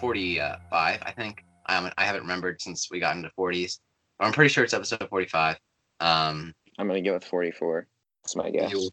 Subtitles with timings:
[0.00, 0.58] 45,
[1.02, 1.44] I think.
[1.68, 3.78] Um, I haven't remembered since we got into 40s.
[4.18, 5.56] I'm pretty sure it's episode 45.
[6.00, 7.86] Um, I'm gonna go with 44.
[8.22, 8.72] That's my guess.
[8.72, 8.90] you-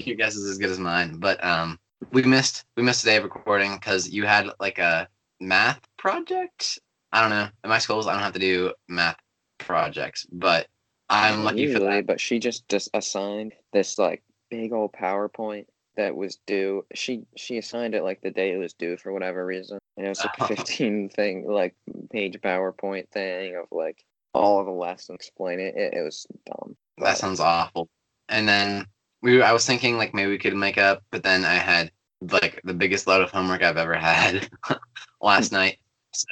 [0.00, 1.18] your guess is as good as mine.
[1.18, 1.78] But um,
[2.12, 5.06] we missed we missed a day of recording because you had like a
[5.40, 6.78] math project.
[7.12, 7.48] I don't know.
[7.62, 9.16] In my schools, I don't have to do math
[9.58, 10.66] projects, but
[11.08, 12.06] I'm lucky for Usually, that.
[12.06, 16.84] but she just just assigned this like big old PowerPoint that was due.
[16.94, 20.08] She she assigned it like the day it was due for whatever reason, and it
[20.08, 21.74] was like a 15 thing like
[22.10, 25.74] page PowerPoint thing of like all of the lessons explain it.
[25.76, 26.76] It, it was dumb.
[26.98, 27.88] That sounds awful.
[28.28, 28.86] And then
[29.22, 31.90] we, I was thinking like maybe we could make up, but then I had
[32.30, 34.48] like the biggest load of homework I've ever had
[35.20, 35.54] last mm.
[35.54, 35.78] night.
[36.12, 36.28] So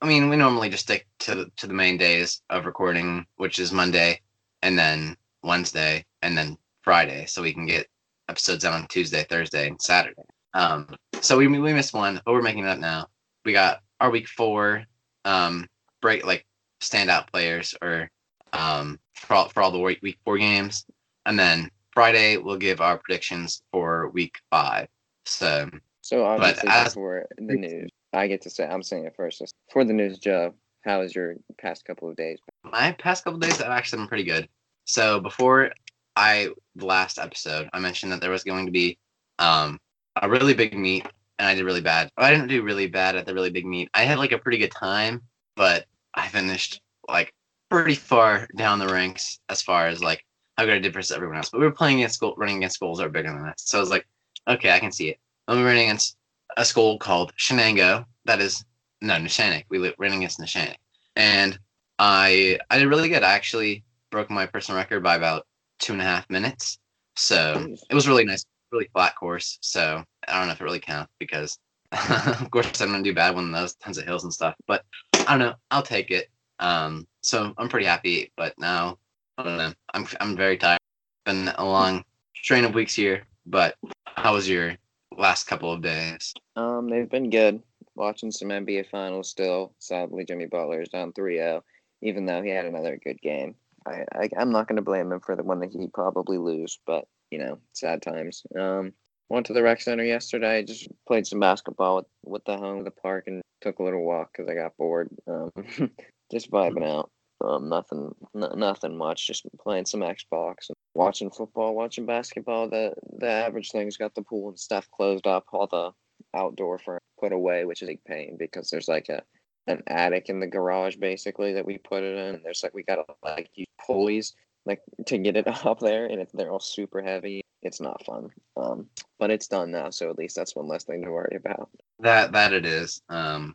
[0.00, 3.58] I mean, we normally just stick to the, to the main days of recording, which
[3.58, 4.20] is Monday,
[4.62, 7.86] and then Wednesday, and then Friday, so we can get
[8.32, 10.22] episodes out on Tuesday, Thursday, and Saturday.
[10.54, 10.88] Um,
[11.20, 13.06] so we we missed one, but we're making it up now.
[13.44, 14.84] We got our week four
[15.24, 15.66] um
[16.00, 16.44] break like
[16.80, 18.10] standout players or
[18.52, 20.84] um for all, for all the week, four games,
[21.26, 24.88] and then Friday we'll give our predictions for week five.
[25.26, 25.68] So
[26.00, 29.42] So obviously as- for the news, I get to say I'm saying it first.
[29.72, 32.38] For the news, Joe, how was your past couple of days?
[32.64, 34.48] my past couple of days have actually been pretty good.
[34.84, 35.70] So before
[36.16, 38.98] I last episode, I mentioned that there was going to be
[39.38, 39.78] um
[40.20, 41.06] a really big meet,
[41.38, 42.10] and I did really bad.
[42.16, 43.88] I didn't do really bad at the really big meet.
[43.94, 45.22] I had like a pretty good time,
[45.56, 47.32] but I finished like
[47.70, 50.24] pretty far down the ranks as far as like
[50.58, 51.50] how good I did versus everyone else.
[51.50, 53.54] But we were playing against school, running against schools that are bigger than us.
[53.58, 54.06] So I was like,
[54.48, 55.18] okay, I can see it.
[55.48, 56.16] Were running against
[56.56, 58.04] a school called Shenango.
[58.24, 58.64] That is
[59.00, 59.64] no Neshannock.
[59.68, 60.76] We were running against Neshannock,
[61.16, 61.58] and
[61.98, 63.22] I I did really good.
[63.22, 65.46] I actually broke my personal record by about
[65.82, 66.78] two and a half minutes.
[67.16, 69.58] So it was really nice, really flat course.
[69.60, 71.58] So I don't know if it really counts because
[71.92, 74.54] of course I'm gonna do bad when there's tons of hills and stuff.
[74.66, 74.84] But
[75.26, 75.54] I don't know.
[75.70, 76.30] I'll take it.
[76.58, 78.32] Um, so I'm pretty happy.
[78.36, 78.98] But now
[79.36, 79.72] I don't know.
[79.92, 80.78] I'm I'm very tired.
[81.26, 82.04] Been a long
[82.34, 83.24] strain of weeks here.
[83.44, 83.76] But
[84.06, 84.76] how was your
[85.18, 86.32] last couple of days?
[86.56, 87.62] Um, they've been good.
[87.94, 89.74] Watching some NBA finals still.
[89.78, 91.60] Sadly, Jimmy Butler is down 3-0,
[92.00, 93.54] even though he had another good game.
[93.86, 96.78] I, I I'm not going to blame him for the one that he probably lose,
[96.86, 98.42] but you know, sad times.
[98.58, 98.92] Um,
[99.28, 100.62] went to the rec center yesterday.
[100.62, 104.04] Just played some basketball with with the home of the park and took a little
[104.04, 105.08] walk because I got bored.
[105.26, 105.50] Um,
[106.30, 107.10] just vibing out.
[107.44, 109.26] Um, nothing, n- nothing much.
[109.26, 112.68] Just playing some Xbox and watching football, watching basketball.
[112.68, 115.46] The the average thing's got the pool and stuff closed up.
[115.52, 115.92] All the
[116.38, 119.22] outdoor for put away, which is a pain because there's like a
[119.66, 122.40] an attic in the garage basically that we put it in.
[122.42, 124.34] There's like we gotta like use pulleys
[124.66, 127.42] like to get it up there, and they're all super heavy.
[127.62, 128.30] It's not fun.
[128.56, 131.70] Um, but it's done now, so at least that's one less thing to worry about.
[132.00, 133.02] That that it is.
[133.08, 133.54] Um,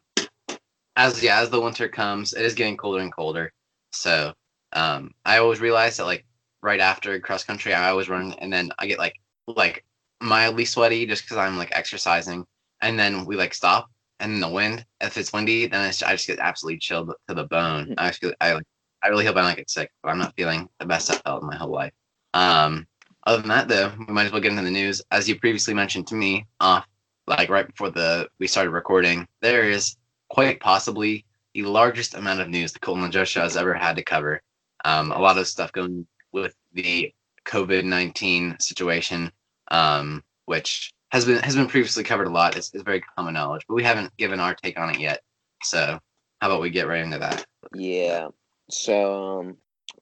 [0.95, 3.51] as yeah, as the winter comes, it is getting colder and colder.
[3.91, 4.33] So
[4.73, 6.25] um, I always realize that like
[6.61, 9.15] right after cross country, I always run, and then I get like
[9.47, 9.85] like
[10.21, 12.45] mildly sweaty just because I'm like exercising,
[12.81, 13.89] and then we like stop,
[14.19, 14.85] and then the wind.
[15.01, 17.95] If it's windy, then it's, I just get absolutely chilled to the bone.
[17.97, 18.59] I just feel, I
[19.03, 21.41] I really hope I don't get sick, but I'm not feeling the best I've felt
[21.41, 21.93] in my whole life.
[22.33, 22.87] Um,
[23.25, 25.01] other than that, though, we might as well get into the news.
[25.11, 26.87] As you previously mentioned to me off
[27.27, 29.97] like right before the we started recording, there is
[30.29, 33.95] quite possibly the largest amount of news the Coltin and Joe show has ever had
[33.97, 34.41] to cover.
[34.85, 37.13] Um, a lot of stuff going with the
[37.45, 39.31] COVID nineteen situation,
[39.69, 42.57] um, which has been has been previously covered a lot.
[42.57, 45.21] It's, it's very common knowledge, but we haven't given our take on it yet.
[45.63, 45.99] So
[46.41, 47.45] how about we get right into that?
[47.73, 48.27] Yeah.
[48.69, 49.57] So um,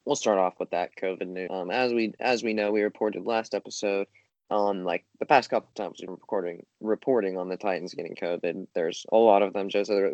[0.06, 1.50] we'll start off with that COVID news.
[1.52, 4.08] Um, as we as we know, we reported last episode
[4.52, 8.16] on like the past couple of times we were recording reporting on the Titans getting
[8.16, 8.68] COVID.
[8.76, 9.70] There's a lot of them.
[9.70, 10.12] Joe said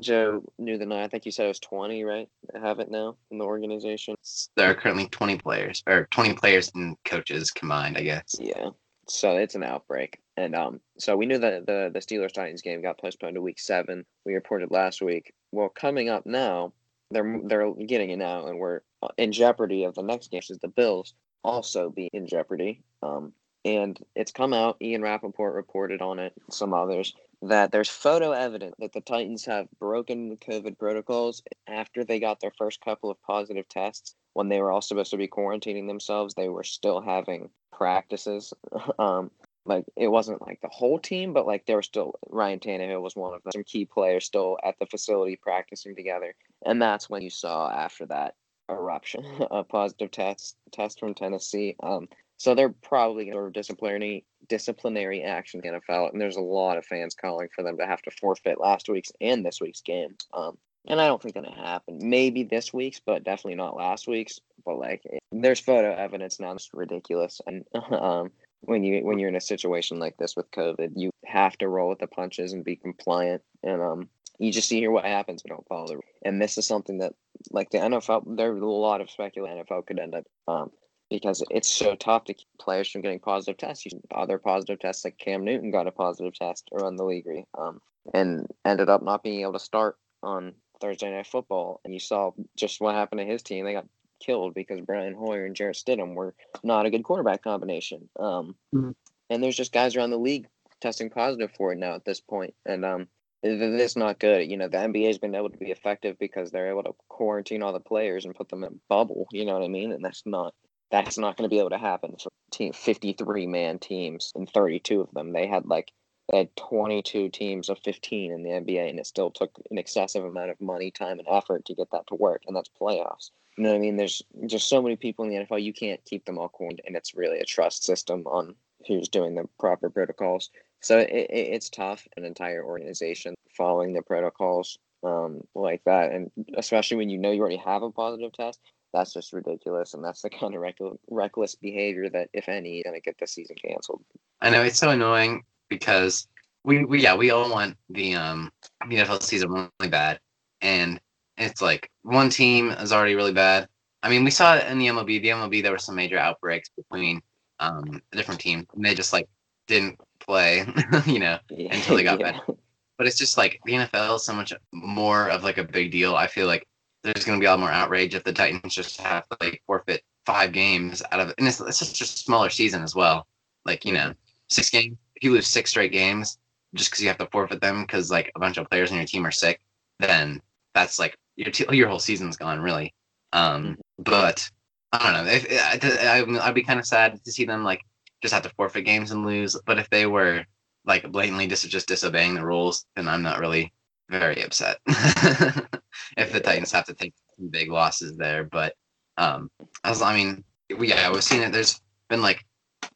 [0.00, 1.04] Joe knew the night.
[1.04, 2.28] I think you said it was 20, right?
[2.52, 4.16] that Have it now in the organization.
[4.56, 8.36] There are currently twenty players, or twenty players and coaches combined, I guess.
[8.38, 8.70] Yeah.
[9.08, 10.18] So it's an outbreak.
[10.36, 13.58] And um so we knew that the the Steelers Titans game got postponed to week
[13.58, 14.04] 7.
[14.24, 15.32] We reported last week.
[15.52, 16.72] Well, coming up now,
[17.10, 18.80] they're they're getting it now and we're
[19.16, 22.82] in jeopardy of the next game which is the Bills also be in jeopardy.
[23.02, 23.32] Um
[23.64, 28.74] and it's come out Ian Rapoport reported on it, some others that there's photo evidence
[28.78, 33.68] that the Titans have broken COVID protocols after they got their first couple of positive
[33.68, 38.52] tests when they were all supposed to be quarantining themselves, they were still having practices.
[38.98, 39.30] um,
[39.66, 43.16] like it wasn't like the whole team, but like there were still Ryan Tannehill was
[43.16, 43.52] one of them.
[43.52, 46.34] Some key players still at the facility practicing together,
[46.64, 48.34] and that's when you saw after that
[48.70, 51.76] eruption a positive test test from Tennessee.
[51.82, 56.76] Um, so they're probably going to disciplinary disciplinary action in NFL, and there's a lot
[56.76, 60.16] of fans calling for them to have to forfeit last week's and this week's game.
[60.34, 61.98] Um, and I don't think that'll happen.
[62.02, 64.40] Maybe this week's, but definitely not last week's.
[64.66, 65.02] But like,
[65.32, 66.52] there's photo evidence now.
[66.52, 68.32] It's ridiculous, and um,
[68.66, 71.88] when you when you're in a situation like this with COVID, you have to roll
[71.88, 73.42] with the punches and be compliant.
[73.62, 74.08] And um,
[74.38, 76.00] you just see here what happens when you don't follow the.
[76.24, 77.14] And this is something that,
[77.50, 80.70] like the NFL, there's a lot of speculation NFL could end up um,
[81.10, 83.86] because it's so tough to keep players from getting positive tests.
[83.86, 87.26] You Other positive tests, like Cam Newton, got a positive test around the league,
[87.58, 87.80] um,
[88.12, 91.80] and ended up not being able to start on Thursday Night Football.
[91.84, 93.64] And you saw just what happened to his team.
[93.64, 93.86] They got
[94.24, 98.08] killed because Brian Hoyer and Jarrett Stidham were not a good quarterback combination.
[98.18, 98.90] Um, mm-hmm.
[99.30, 100.46] And there's just guys around the league
[100.80, 102.54] testing positive for it now at this point.
[102.66, 103.08] And um,
[103.42, 104.50] it's not good.
[104.50, 107.62] You know, the NBA has been able to be effective because they're able to quarantine
[107.62, 109.26] all the players and put them in a bubble.
[109.32, 109.92] You know what I mean?
[109.92, 110.54] And that's not
[110.90, 115.00] that's not going to be able to happen for team 53 man teams and 32
[115.00, 115.32] of them.
[115.32, 115.90] They had like
[116.30, 120.24] they had 22 teams of 15 in the NBA, and it still took an excessive
[120.24, 122.42] amount of money, time, and effort to get that to work.
[122.46, 123.30] And that's playoffs.
[123.56, 123.96] You know what I mean?
[123.96, 125.62] There's just so many people in the NFL.
[125.62, 128.54] You can't keep them all quarantined, and it's really a trust system on
[128.86, 130.50] who's doing the proper protocols.
[130.80, 132.06] So it, it, it's tough.
[132.16, 137.40] An entire organization following the protocols um, like that, and especially when you know you
[137.40, 138.60] already have a positive test,
[138.94, 140.78] that's just ridiculous, and that's the kind of reck-
[141.10, 144.02] reckless behavior that, if any, going to get the season canceled.
[144.40, 146.26] I know it's so annoying because
[146.64, 148.50] we, we yeah we all want the um
[148.88, 150.18] the NFL season really bad,
[150.60, 151.00] and
[151.36, 153.68] it's like one team is already really bad.
[154.02, 155.22] I mean, we saw it in the MLB.
[155.22, 157.20] The MLB there were some major outbreaks between
[157.60, 159.28] um different team, and they just like
[159.66, 160.66] didn't play,
[161.06, 162.32] you know, yeah, until they got yeah.
[162.32, 162.54] better.
[162.96, 166.14] But it's just like the NFL is so much more of like a big deal.
[166.14, 166.66] I feel like
[167.02, 169.62] there's going to be a lot more outrage if the Titans just have to like
[169.66, 173.26] forfeit five games out of, and it's, it's just a smaller season as well.
[173.64, 174.14] Like you know,
[174.48, 174.96] six games.
[175.16, 176.38] If you lose six straight games
[176.74, 179.06] just because you have to forfeit them because like a bunch of players on your
[179.06, 179.60] team are sick,
[180.00, 180.40] then
[180.74, 182.92] that's like your t- your whole season's gone really.
[183.32, 184.02] Um, mm-hmm.
[184.02, 184.48] but
[184.92, 185.32] I don't know.
[185.32, 187.80] If I, I'd be kind of sad to see them like
[188.22, 189.56] just have to forfeit games and lose.
[189.66, 190.44] But if they were
[190.84, 193.72] like blatantly just just disobeying the rules, then I'm not really
[194.08, 194.78] very upset.
[194.86, 198.74] if the Titans have to take some big losses there, but
[199.16, 199.50] um,
[199.84, 201.52] as I mean, yeah, we've seen it.
[201.52, 202.44] There's been like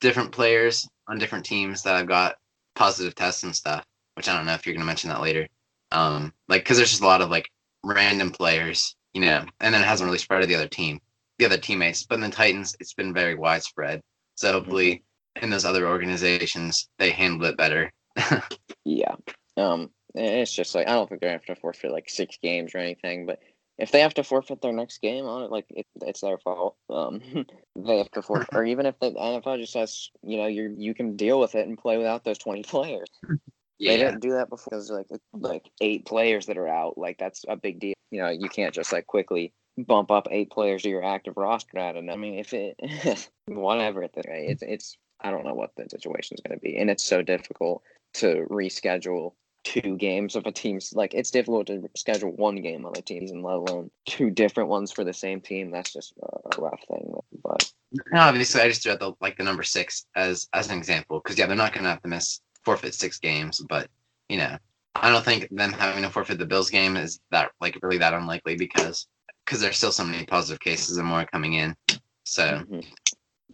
[0.01, 2.37] different players on different teams that I've got
[2.75, 3.85] positive tests and stuff.
[4.15, 5.47] Which I don't know if you're gonna mention that later.
[5.93, 7.51] Um, like because there's just a lot of like
[7.85, 11.01] random players, you know, and then it hasn't really spread to the other team,
[11.39, 12.05] the other teammates.
[12.05, 14.01] But in the Titans, it's been very widespread.
[14.35, 15.05] So hopefully,
[15.41, 17.93] in those other organizations, they handle it better.
[18.85, 19.15] yeah.
[19.57, 22.79] Um, it's just like I don't think they're have to forfeit like six games or
[22.79, 23.39] anything, but
[23.79, 26.77] if they have to forfeit their next game on it, like it, it's their fault.
[26.91, 27.21] Um,
[27.77, 30.95] they have to forfeit, or even if the NFL just says, you know, you you
[30.95, 33.09] can deal with it and play without those twenty players.
[33.79, 33.93] Yeah.
[33.93, 36.99] They didn't do that before because like like eight players that are out.
[36.99, 37.95] Like that's a big deal.
[38.11, 41.79] You know, you can't just like quickly bump up eight players to your active roster.
[41.79, 42.13] I don't know.
[42.13, 46.37] I mean, if it whatever at the it's it's I don't know what the situation
[46.37, 47.83] is going to be, and it's so difficult
[48.15, 49.35] to reschedule
[49.69, 53.27] two games of a team's like it's difficult to schedule one game on a team
[53.29, 55.71] and let alone two different ones for the same team.
[55.71, 57.73] That's just a rough thing but
[58.13, 61.21] no, obviously i just threw out the like the number six as as an example
[61.21, 63.89] because yeah they're not gonna have to miss forfeit six games but
[64.29, 64.57] you know
[64.97, 68.13] i don't think them having to forfeit the bills game is that like really that
[68.13, 69.07] unlikely because
[69.49, 71.75] because there's still so many positive cases and more coming in.
[72.25, 72.81] So mm-hmm.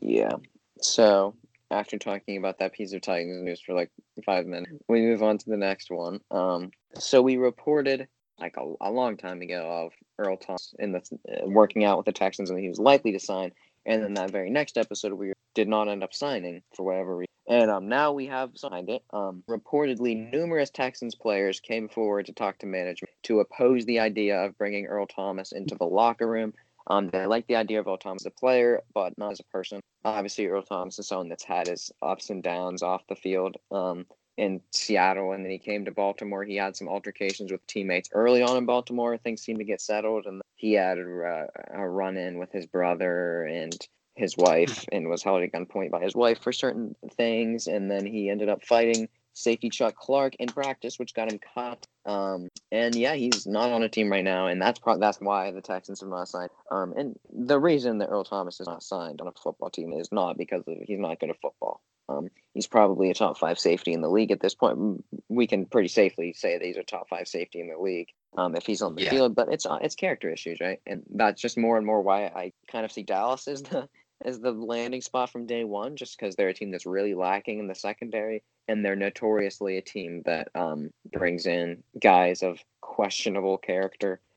[0.00, 0.32] yeah.
[0.80, 1.36] So
[1.74, 3.90] after talking about that piece of Titans news for like
[4.24, 6.20] five minutes, we move on to the next one.
[6.30, 10.98] Um, so we reported like a, a long time ago of Earl Thomas in the
[11.28, 13.52] uh, working out with the Texans and he was likely to sign.
[13.86, 17.28] And then that very next episode, we did not end up signing for whatever reason.
[17.46, 19.02] And um, now we have signed it.
[19.12, 24.42] Um, reportedly, numerous Texans players came forward to talk to management to oppose the idea
[24.42, 26.54] of bringing Earl Thomas into the locker room
[26.86, 29.44] um, they like the idea of Earl Thomas as a player, but not as a
[29.44, 29.80] person.
[30.04, 33.56] Obviously, Earl Thomas is someone that's had his ups and downs off the field.
[33.70, 36.44] Um, in Seattle, and then he came to Baltimore.
[36.44, 39.16] He had some altercations with teammates early on in Baltimore.
[39.16, 43.44] Things seemed to get settled, and he had a, a run in with his brother
[43.44, 43.76] and
[44.16, 47.66] his wife, and was held at gunpoint by his wife for certain things.
[47.66, 51.86] And then he ended up fighting safety Chuck Clark in practice, which got him caught.
[52.06, 55.50] Um, and yeah, he's not on a team right now, and that's pro- that's why
[55.50, 56.50] the Texans have not signed.
[56.70, 60.10] Um, and the reason that Earl Thomas is not signed on a football team is
[60.10, 61.80] not because of, he's not good at football.
[62.08, 65.02] Um, he's probably a top five safety in the league at this point.
[65.28, 68.54] We can pretty safely say that he's a top five safety in the league um,
[68.54, 69.10] if he's on the yeah.
[69.10, 69.34] field.
[69.34, 70.80] But it's uh, it's character issues, right?
[70.86, 73.88] And that's just more and more why I kind of see Dallas as the
[74.22, 77.58] as the landing spot from day one, just because they're a team that's really lacking
[77.58, 83.58] in the secondary, and they're notoriously a team that um, brings in guys of questionable
[83.58, 84.20] character.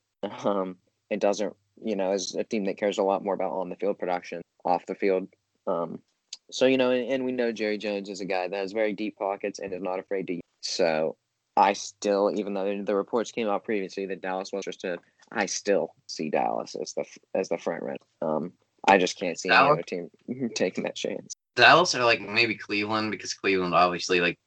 [0.43, 0.77] Um,
[1.11, 3.75] it doesn't, you know, is a team that cares a lot more about on the
[3.75, 5.27] field production, off the field.
[5.67, 5.99] Um,
[6.49, 8.93] so you know, and, and we know Jerry Jones is a guy that has very
[8.93, 10.39] deep pockets and is not afraid to.
[10.61, 11.17] So
[11.55, 14.99] I still, even though the reports came out previously that Dallas was interested,
[15.31, 17.05] I still see Dallas as the
[17.35, 17.97] as the front runner.
[18.21, 18.53] Um,
[18.87, 19.83] I just can't see Dallas?
[19.89, 21.35] any other team taking that chance.
[21.55, 24.39] Dallas or like maybe Cleveland because Cleveland obviously like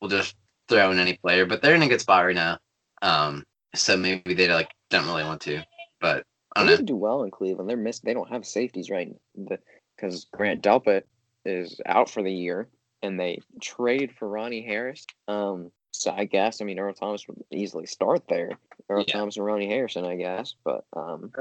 [0.00, 0.36] will just
[0.68, 2.58] throw in any player, but they're in a good spot right now.
[3.02, 5.62] Um, so maybe they like don't really want to,
[6.00, 6.24] but
[6.54, 7.68] I don't they do well in Cleveland.
[7.68, 8.04] They're missed.
[8.04, 9.08] They don't have safeties right
[9.96, 11.02] because Grant Delpit
[11.44, 12.68] is out for the year,
[13.02, 15.06] and they trade for Ronnie Harris.
[15.26, 18.52] Um, so I guess I mean Earl Thomas would easily start there.
[18.88, 19.14] Earl yeah.
[19.14, 21.32] Thomas and Ronnie Harrison, I guess, but um,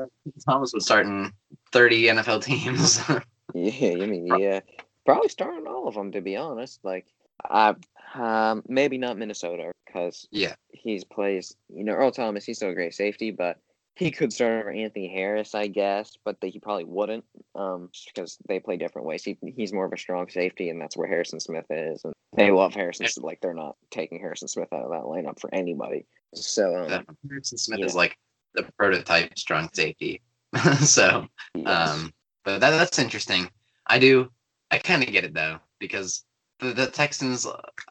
[0.46, 1.32] Thomas was starting
[1.72, 3.02] thirty NFL teams.
[3.54, 4.60] yeah, I mean, yeah,
[5.06, 6.80] probably starting all of them to be honest.
[6.84, 7.06] Like,
[7.44, 7.76] I
[8.16, 11.56] um, maybe not Minnesota because yeah, he's plays.
[11.74, 13.60] You know, Earl Thomas, he's still a great safety, but
[13.98, 17.26] he could start over Anthony Harris, I guess, but the, he probably wouldn't,
[17.56, 19.24] um, because they play different ways.
[19.24, 22.04] He, he's more of a strong safety, and that's where Harrison Smith is.
[22.04, 23.08] And they love Harrison.
[23.08, 23.24] Smith.
[23.24, 26.06] Like they're not taking Harrison Smith out of that lineup for anybody.
[26.36, 28.16] So um, Harrison Smith is like
[28.54, 30.22] the prototype strong safety.
[30.80, 31.26] so,
[31.56, 31.68] yes.
[31.68, 32.14] um,
[32.46, 33.50] but that, that's interesting.
[33.88, 34.30] I do.
[34.70, 36.24] I kind of get it though because
[36.60, 37.48] the, the Texans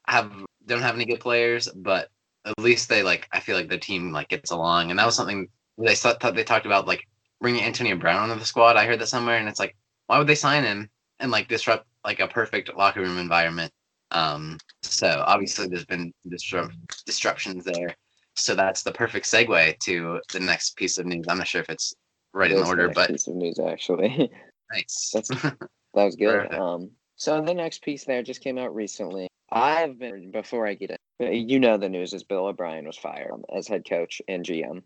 [0.06, 0.32] have
[0.66, 2.10] don't have any good players, but
[2.44, 3.26] at least they like.
[3.32, 5.48] I feel like the team like gets along, and that was something
[5.78, 7.06] they thought they talked about like
[7.40, 8.76] bringing Antonio Brown onto the squad.
[8.76, 10.88] I heard that somewhere, and it's like, why would they sign him
[11.20, 13.72] and like disrupt like a perfect locker room environment?
[14.10, 17.94] Um, so obviously there's been disrupt disruptions there.
[18.34, 21.26] So that's the perfect segue to the next piece of news.
[21.28, 21.94] I'm not sure if it's
[22.32, 24.30] right in order, but piece of news actually.
[24.72, 25.10] nice.
[25.12, 25.58] That's, that
[25.94, 26.52] was good.
[26.52, 29.28] Um, so the next piece there just came out recently.
[29.50, 31.00] I've been before I get it.
[31.18, 34.82] You know the news is Bill O'Brien was fired as head coach and GM.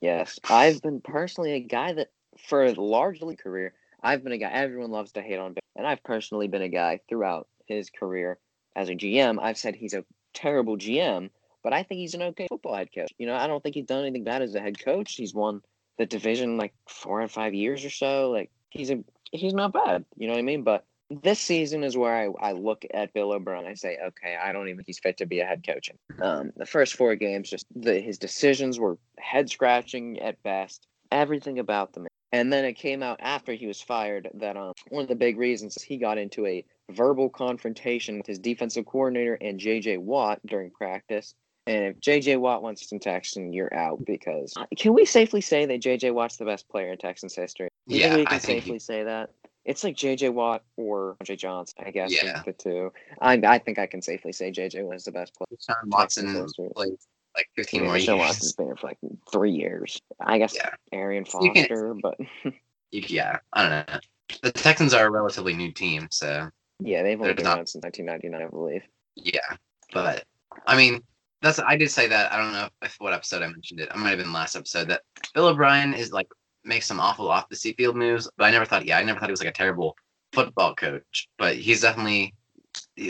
[0.00, 2.08] Yes, I've been personally a guy that,
[2.38, 6.02] for a largely career, I've been a guy everyone loves to hate on, and I've
[6.04, 8.38] personally been a guy throughout his career
[8.76, 9.38] as a GM.
[9.42, 10.04] I've said he's a
[10.34, 11.30] terrible GM,
[11.64, 13.12] but I think he's an okay football head coach.
[13.18, 15.14] You know, I don't think he's done anything bad as a head coach.
[15.14, 15.62] He's won
[15.98, 18.30] the division like four or five years or so.
[18.30, 20.04] Like he's a he's not bad.
[20.16, 20.62] You know what I mean?
[20.62, 23.66] But this season is where I, I look at Bill O'Brien.
[23.66, 25.90] I say, okay, I don't even think he's fit to be a head coach.
[26.20, 30.86] Um, the first four games, just the, his decisions were head scratching at best.
[31.10, 32.06] Everything about them.
[32.32, 35.38] And then it came out after he was fired that um, one of the big
[35.38, 39.98] reasons he got into a verbal confrontation with his defensive coordinator and J.J.
[39.98, 41.34] Watt during practice.
[41.66, 42.36] And if J.J.
[42.36, 46.10] Watt wants some Texan, you're out because can we safely say that J.J.
[46.10, 47.68] Watt's the best player in Texans history?
[47.86, 48.78] yeah, we can I safely he...
[48.78, 49.30] say that.
[49.68, 50.30] It's like J.J.
[50.30, 52.10] Watt or Jay Johnson, I guess.
[52.10, 52.42] Yeah.
[52.42, 52.90] The two.
[53.20, 54.82] I I think I can safely say J.J.
[54.82, 55.58] was the best player.
[55.60, 56.96] Sean Watson played
[57.36, 58.28] like 15 yeah, more Sean years.
[58.28, 58.98] Watson's been here for like
[59.30, 60.00] three years.
[60.20, 60.70] I guess yeah.
[60.92, 62.16] Arian Foster, but.
[62.92, 63.98] yeah, I don't know.
[64.42, 66.48] The Texans are a relatively new team, so.
[66.80, 68.82] Yeah, they've only been not, around since 1999, I believe.
[69.16, 69.56] Yeah,
[69.92, 70.24] but
[70.66, 71.02] I mean,
[71.42, 72.32] that's I did say that.
[72.32, 73.90] I don't know if what episode I mentioned it.
[73.90, 75.02] I might have been last episode that
[75.34, 76.28] Bill O'Brien is like
[76.68, 78.86] makes some awful off the seat field moves, but I never thought.
[78.86, 79.96] Yeah, I never thought he was like a terrible
[80.32, 82.34] football coach, but he's definitely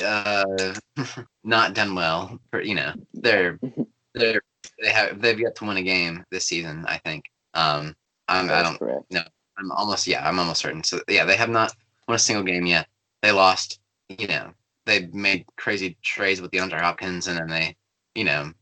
[0.03, 0.75] uh,
[1.45, 2.39] not done well.
[2.51, 3.59] For you know, they're
[4.15, 4.41] they're
[4.81, 6.85] they have they've yet to win a game this season.
[6.87, 7.25] I think.
[7.55, 7.95] Um,
[8.29, 9.23] I'm, I don't know.
[9.59, 10.27] I'm almost yeah.
[10.27, 10.85] I'm almost certain.
[10.85, 11.75] So yeah, they have not
[12.07, 12.87] won a single game yet.
[13.23, 13.81] They lost.
[14.09, 14.53] You know,
[14.87, 17.77] they made crazy trades with DeAndre Hopkins, and then they,
[18.15, 18.53] you know,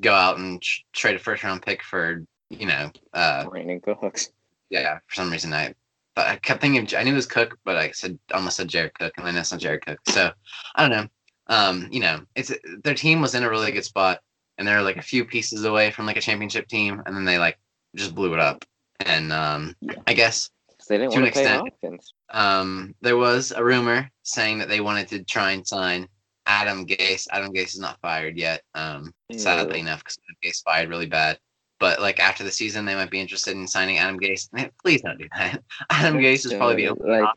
[0.00, 2.24] go out and trade a first round pick for
[2.58, 3.46] you know, uh,
[4.00, 4.30] Cooks.
[4.70, 5.74] Yeah, for some reason I,
[6.14, 8.94] but I kept thinking I knew it was Cook, but I said almost said Jared
[8.98, 9.98] Cook, and then it's not Jared Cook.
[10.08, 10.30] So
[10.74, 11.08] I don't know.
[11.48, 12.52] Um, you know, it's
[12.84, 14.20] their team was in a really good spot,
[14.58, 17.38] and they're like a few pieces away from like a championship team, and then they
[17.38, 17.58] like
[17.96, 18.64] just blew it up.
[19.04, 19.94] And um, yeah.
[20.06, 20.50] I guess
[20.88, 25.08] they didn't want to an extent, um, there was a rumor saying that they wanted
[25.08, 26.08] to try and sign
[26.46, 27.26] Adam Gase.
[27.30, 28.62] Adam Gase is not fired yet.
[28.74, 31.38] Um, sadly enough, because Gase fired really bad
[31.82, 34.48] but like after the season, they might be interested in signing Adam Gase.
[34.80, 35.60] please don't do that.
[35.90, 37.28] Adam Gase is probably the like,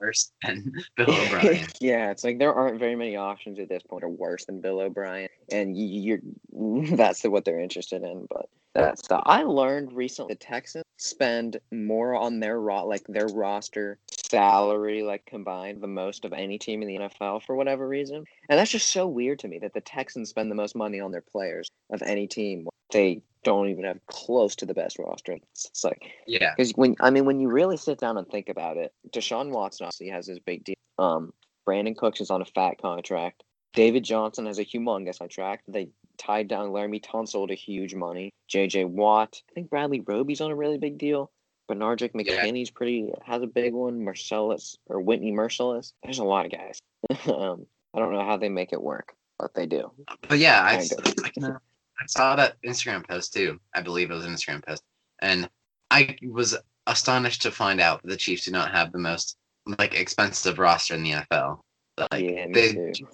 [0.00, 1.66] worse than Bill O'Brien.
[1.78, 4.80] yeah, it's like there aren't very many options at this point are worse than Bill
[4.80, 8.26] O'Brien, and you, are that's what they're interested in.
[8.30, 13.26] But that's the I learned recently the Texans spend more on their raw like their
[13.26, 13.98] roster
[14.30, 18.58] salary like combined the most of any team in the NFL for whatever reason, and
[18.58, 21.20] that's just so weird to me that the Texans spend the most money on their
[21.20, 25.32] players of any team they don't even have close to the best roster.
[25.52, 26.54] It's, like Yeah.
[26.56, 29.84] because when I mean when you really sit down and think about it, Deshaun Watson
[29.86, 30.74] obviously has his big deal.
[30.98, 31.32] Um,
[31.66, 33.44] Brandin Cooks is on a fat contract.
[33.74, 35.64] David Johnson has a humongous contract.
[35.68, 38.32] They tied down Laremy Tunsil to huge money.
[38.48, 38.84] J.J.
[38.84, 39.40] Watt.
[39.50, 41.30] I think Bradley Roby's on a really big deal.
[41.70, 42.44] Benardrick Yeah.
[42.44, 44.02] McKinney's pretty has a big one.
[44.04, 45.92] Marcellus or Whitney Mercilus.
[46.02, 46.80] There's a lot of guys.
[47.32, 49.92] um, I don't know how they make it work, but they do.
[50.28, 51.14] But yeah, I, of.
[51.24, 51.56] I, can,
[52.00, 53.58] I saw that Instagram post too.
[53.74, 54.82] I believe it was an Instagram post,
[55.20, 55.48] and
[55.90, 59.36] I was astonished to find out that the Chiefs do not have the most
[59.78, 61.60] like expensive roster in the NFL.
[61.98, 63.06] Like yeah, they too.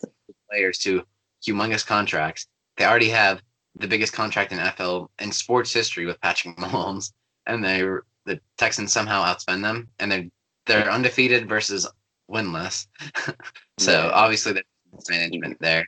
[0.50, 1.02] players to
[1.46, 2.46] humongous contracts.
[2.76, 3.40] They already have
[3.76, 7.12] the biggest contract in NFL in sports history with Patrick Mahomes,
[7.46, 7.82] and they
[8.26, 10.26] the Texans somehow outspend them, and they're
[10.66, 11.86] they're undefeated versus
[12.30, 12.86] winless.
[13.78, 14.10] so Yeah.
[14.12, 15.86] obviously there's management there.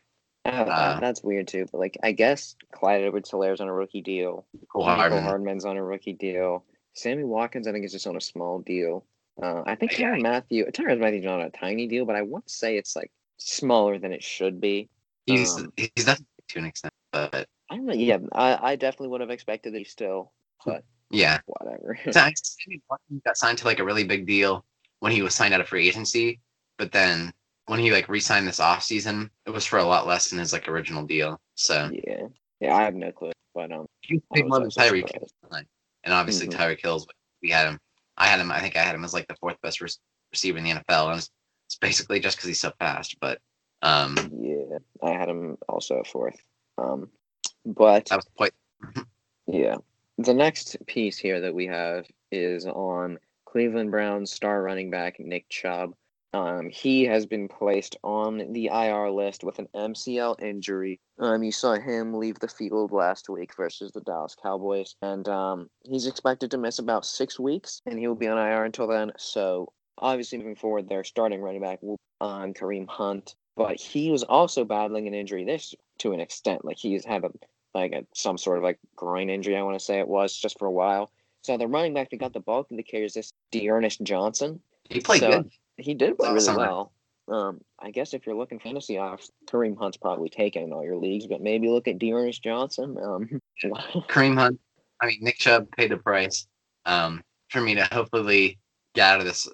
[0.50, 1.66] That- Uh, that's weird too.
[1.70, 4.44] But like, I guess Clyde Edwards-Hilaire's on a rookie deal.
[4.72, 5.22] Cole Hardman.
[5.22, 6.64] Hardman's on a rookie deal.
[6.94, 9.04] Sammy Watkins, I think, is just on a small deal.
[9.42, 10.12] Uh, I think Yeah.
[10.12, 13.10] Tyrann Mathieu, Tyrann Mathieu's on a tiny deal, but I want to say it's like
[13.36, 14.88] smaller than it should be.
[15.26, 17.92] He's Um, he's definitely to an extent, but I don't know.
[17.92, 20.32] Yeah, I, I definitely would have expected that he still,
[20.64, 21.40] but yeah.
[21.46, 21.98] whatever.
[22.12, 24.64] Sammy Watkins got signed to like a really big deal
[25.00, 26.40] when he was signed out of free agency,
[26.78, 27.32] but then
[27.66, 30.68] when he like re-signed this offseason, it was for a lot less than his like
[30.68, 31.40] original deal.
[31.54, 32.26] So yeah,
[32.60, 35.10] yeah, I have no clue, but um, I paid more than Tyreek,
[36.04, 36.52] and obviously Mhm.
[36.54, 37.06] Tyreek Hill's.
[37.42, 37.78] We had him.
[38.16, 38.50] I had him.
[38.50, 39.88] I think I had him as like the fourth best re-
[40.32, 41.30] receiver in the NFL, and it's,
[41.66, 43.16] it's basically just because he's so fast.
[43.20, 43.40] But
[43.82, 46.38] um, Yeah, I had him also fourth.
[46.78, 47.10] Um,
[47.64, 48.52] but that was quite.
[49.48, 49.76] Yeah.
[50.18, 55.48] The next piece here that we have is on Cleveland Browns star running back Nick
[55.48, 55.94] Chubb.
[56.36, 61.00] Um, he has been placed on the IR list with an MCL injury.
[61.18, 65.70] Um, you saw him leave the field last week versus the Dallas Cowboys, and um,
[65.84, 69.12] he's expected to miss about six weeks, and he will be on IR until then.
[69.16, 74.10] So obviously, moving forward, their starting running back will be on Kareem Hunt, but he
[74.10, 76.66] was also battling an injury this to an extent.
[76.66, 77.30] Like he's had a
[77.74, 80.58] like a, some sort of like groin injury, I want to say it was, just
[80.58, 81.10] for a while.
[81.44, 84.60] So the running back that got the bulk of the carries this D'Ernest Johnson.
[84.90, 85.50] He played So- good.
[85.78, 86.92] He did play really well.
[87.28, 90.96] Um, I guess if you're looking fantasy off, Kareem Hunt's probably taken in all your
[90.96, 92.96] leagues, but maybe look at D'Ernest Johnson.
[93.02, 93.40] Um,
[94.08, 94.60] Kareem Hunt.
[95.00, 96.46] I mean, Nick Chubb paid the price
[96.86, 98.58] um, for me to hopefully
[98.94, 99.48] get out of this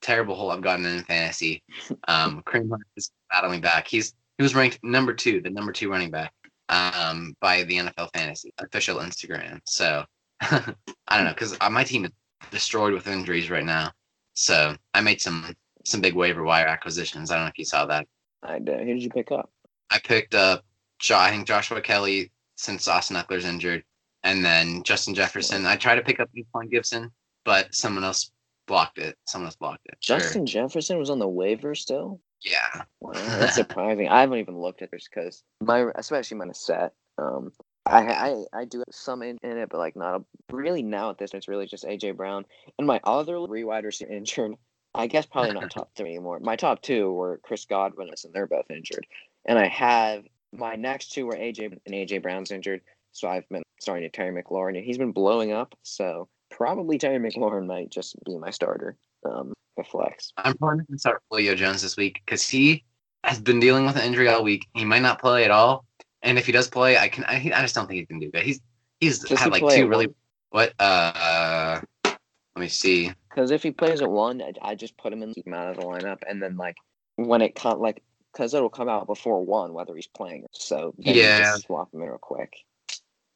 [0.00, 1.62] terrible hole I've gotten in fantasy.
[2.08, 3.88] Um, Kareem Hunt is battling back.
[3.88, 6.32] He's he was ranked number two, the number two running back
[6.68, 9.60] um, by the NFL Fantasy official Instagram.
[9.64, 10.04] So
[10.40, 10.74] I
[11.10, 12.10] don't know because my team is
[12.50, 13.90] destroyed with injuries right now.
[14.34, 17.30] So I made some some big waiver wire acquisitions.
[17.30, 18.06] I don't know if you saw that.
[18.42, 18.80] I did.
[18.80, 19.50] Who did you pick up?
[19.90, 20.64] I picked up
[21.12, 23.84] I think Joshua Kelley since Austin Ekeler's injured,
[24.22, 25.66] and then Justin Jefferson.
[25.66, 27.10] I tried to pick up Antonio Gibson,
[27.44, 28.30] but someone else
[28.66, 29.16] blocked it.
[29.26, 29.96] Someone else blocked it.
[30.00, 30.18] Sure.
[30.18, 32.20] Justin Jefferson was on the waiver still.
[32.42, 32.84] Yeah.
[33.00, 34.08] Wow, that's surprising.
[34.08, 36.92] I haven't even looked at this because my, especially my set.
[37.18, 37.52] Um,
[37.86, 41.10] I I I do have some in, in it, but like not a, really now
[41.10, 41.30] at this.
[41.30, 42.44] point, It's really just AJ Brown
[42.78, 44.54] and my other three wide receiver injured.
[44.94, 46.38] I guess probably not top three anymore.
[46.40, 49.06] My top two were Chris Godwin, and they're both injured.
[49.44, 52.80] And I have my next two were AJ and AJ Brown's injured.
[53.12, 55.74] So I've been starting to Terry McLaurin, and he's been blowing up.
[55.82, 58.96] So probably Terry McLaurin might just be my starter.
[59.24, 60.32] Um, the flex.
[60.36, 62.84] I'm probably gonna start Julio Jones this week because he
[63.24, 64.66] has been dealing with an injury all week.
[64.74, 65.84] He might not play at all,
[66.24, 67.24] and if he does play, I can.
[67.24, 68.42] I, I just don't think he can do good.
[68.42, 68.60] He's
[68.98, 70.14] he's Does had he like two really one?
[70.50, 71.80] what uh.
[72.04, 73.12] Let me see.
[73.28, 75.68] Because if he plays at one, I, I just put him in, keep him out
[75.68, 76.76] of the lineup, and then like
[77.16, 80.46] when it come like because it'll come out before one whether he's playing.
[80.52, 81.38] So Yeah.
[81.38, 82.52] just swap him in real quick.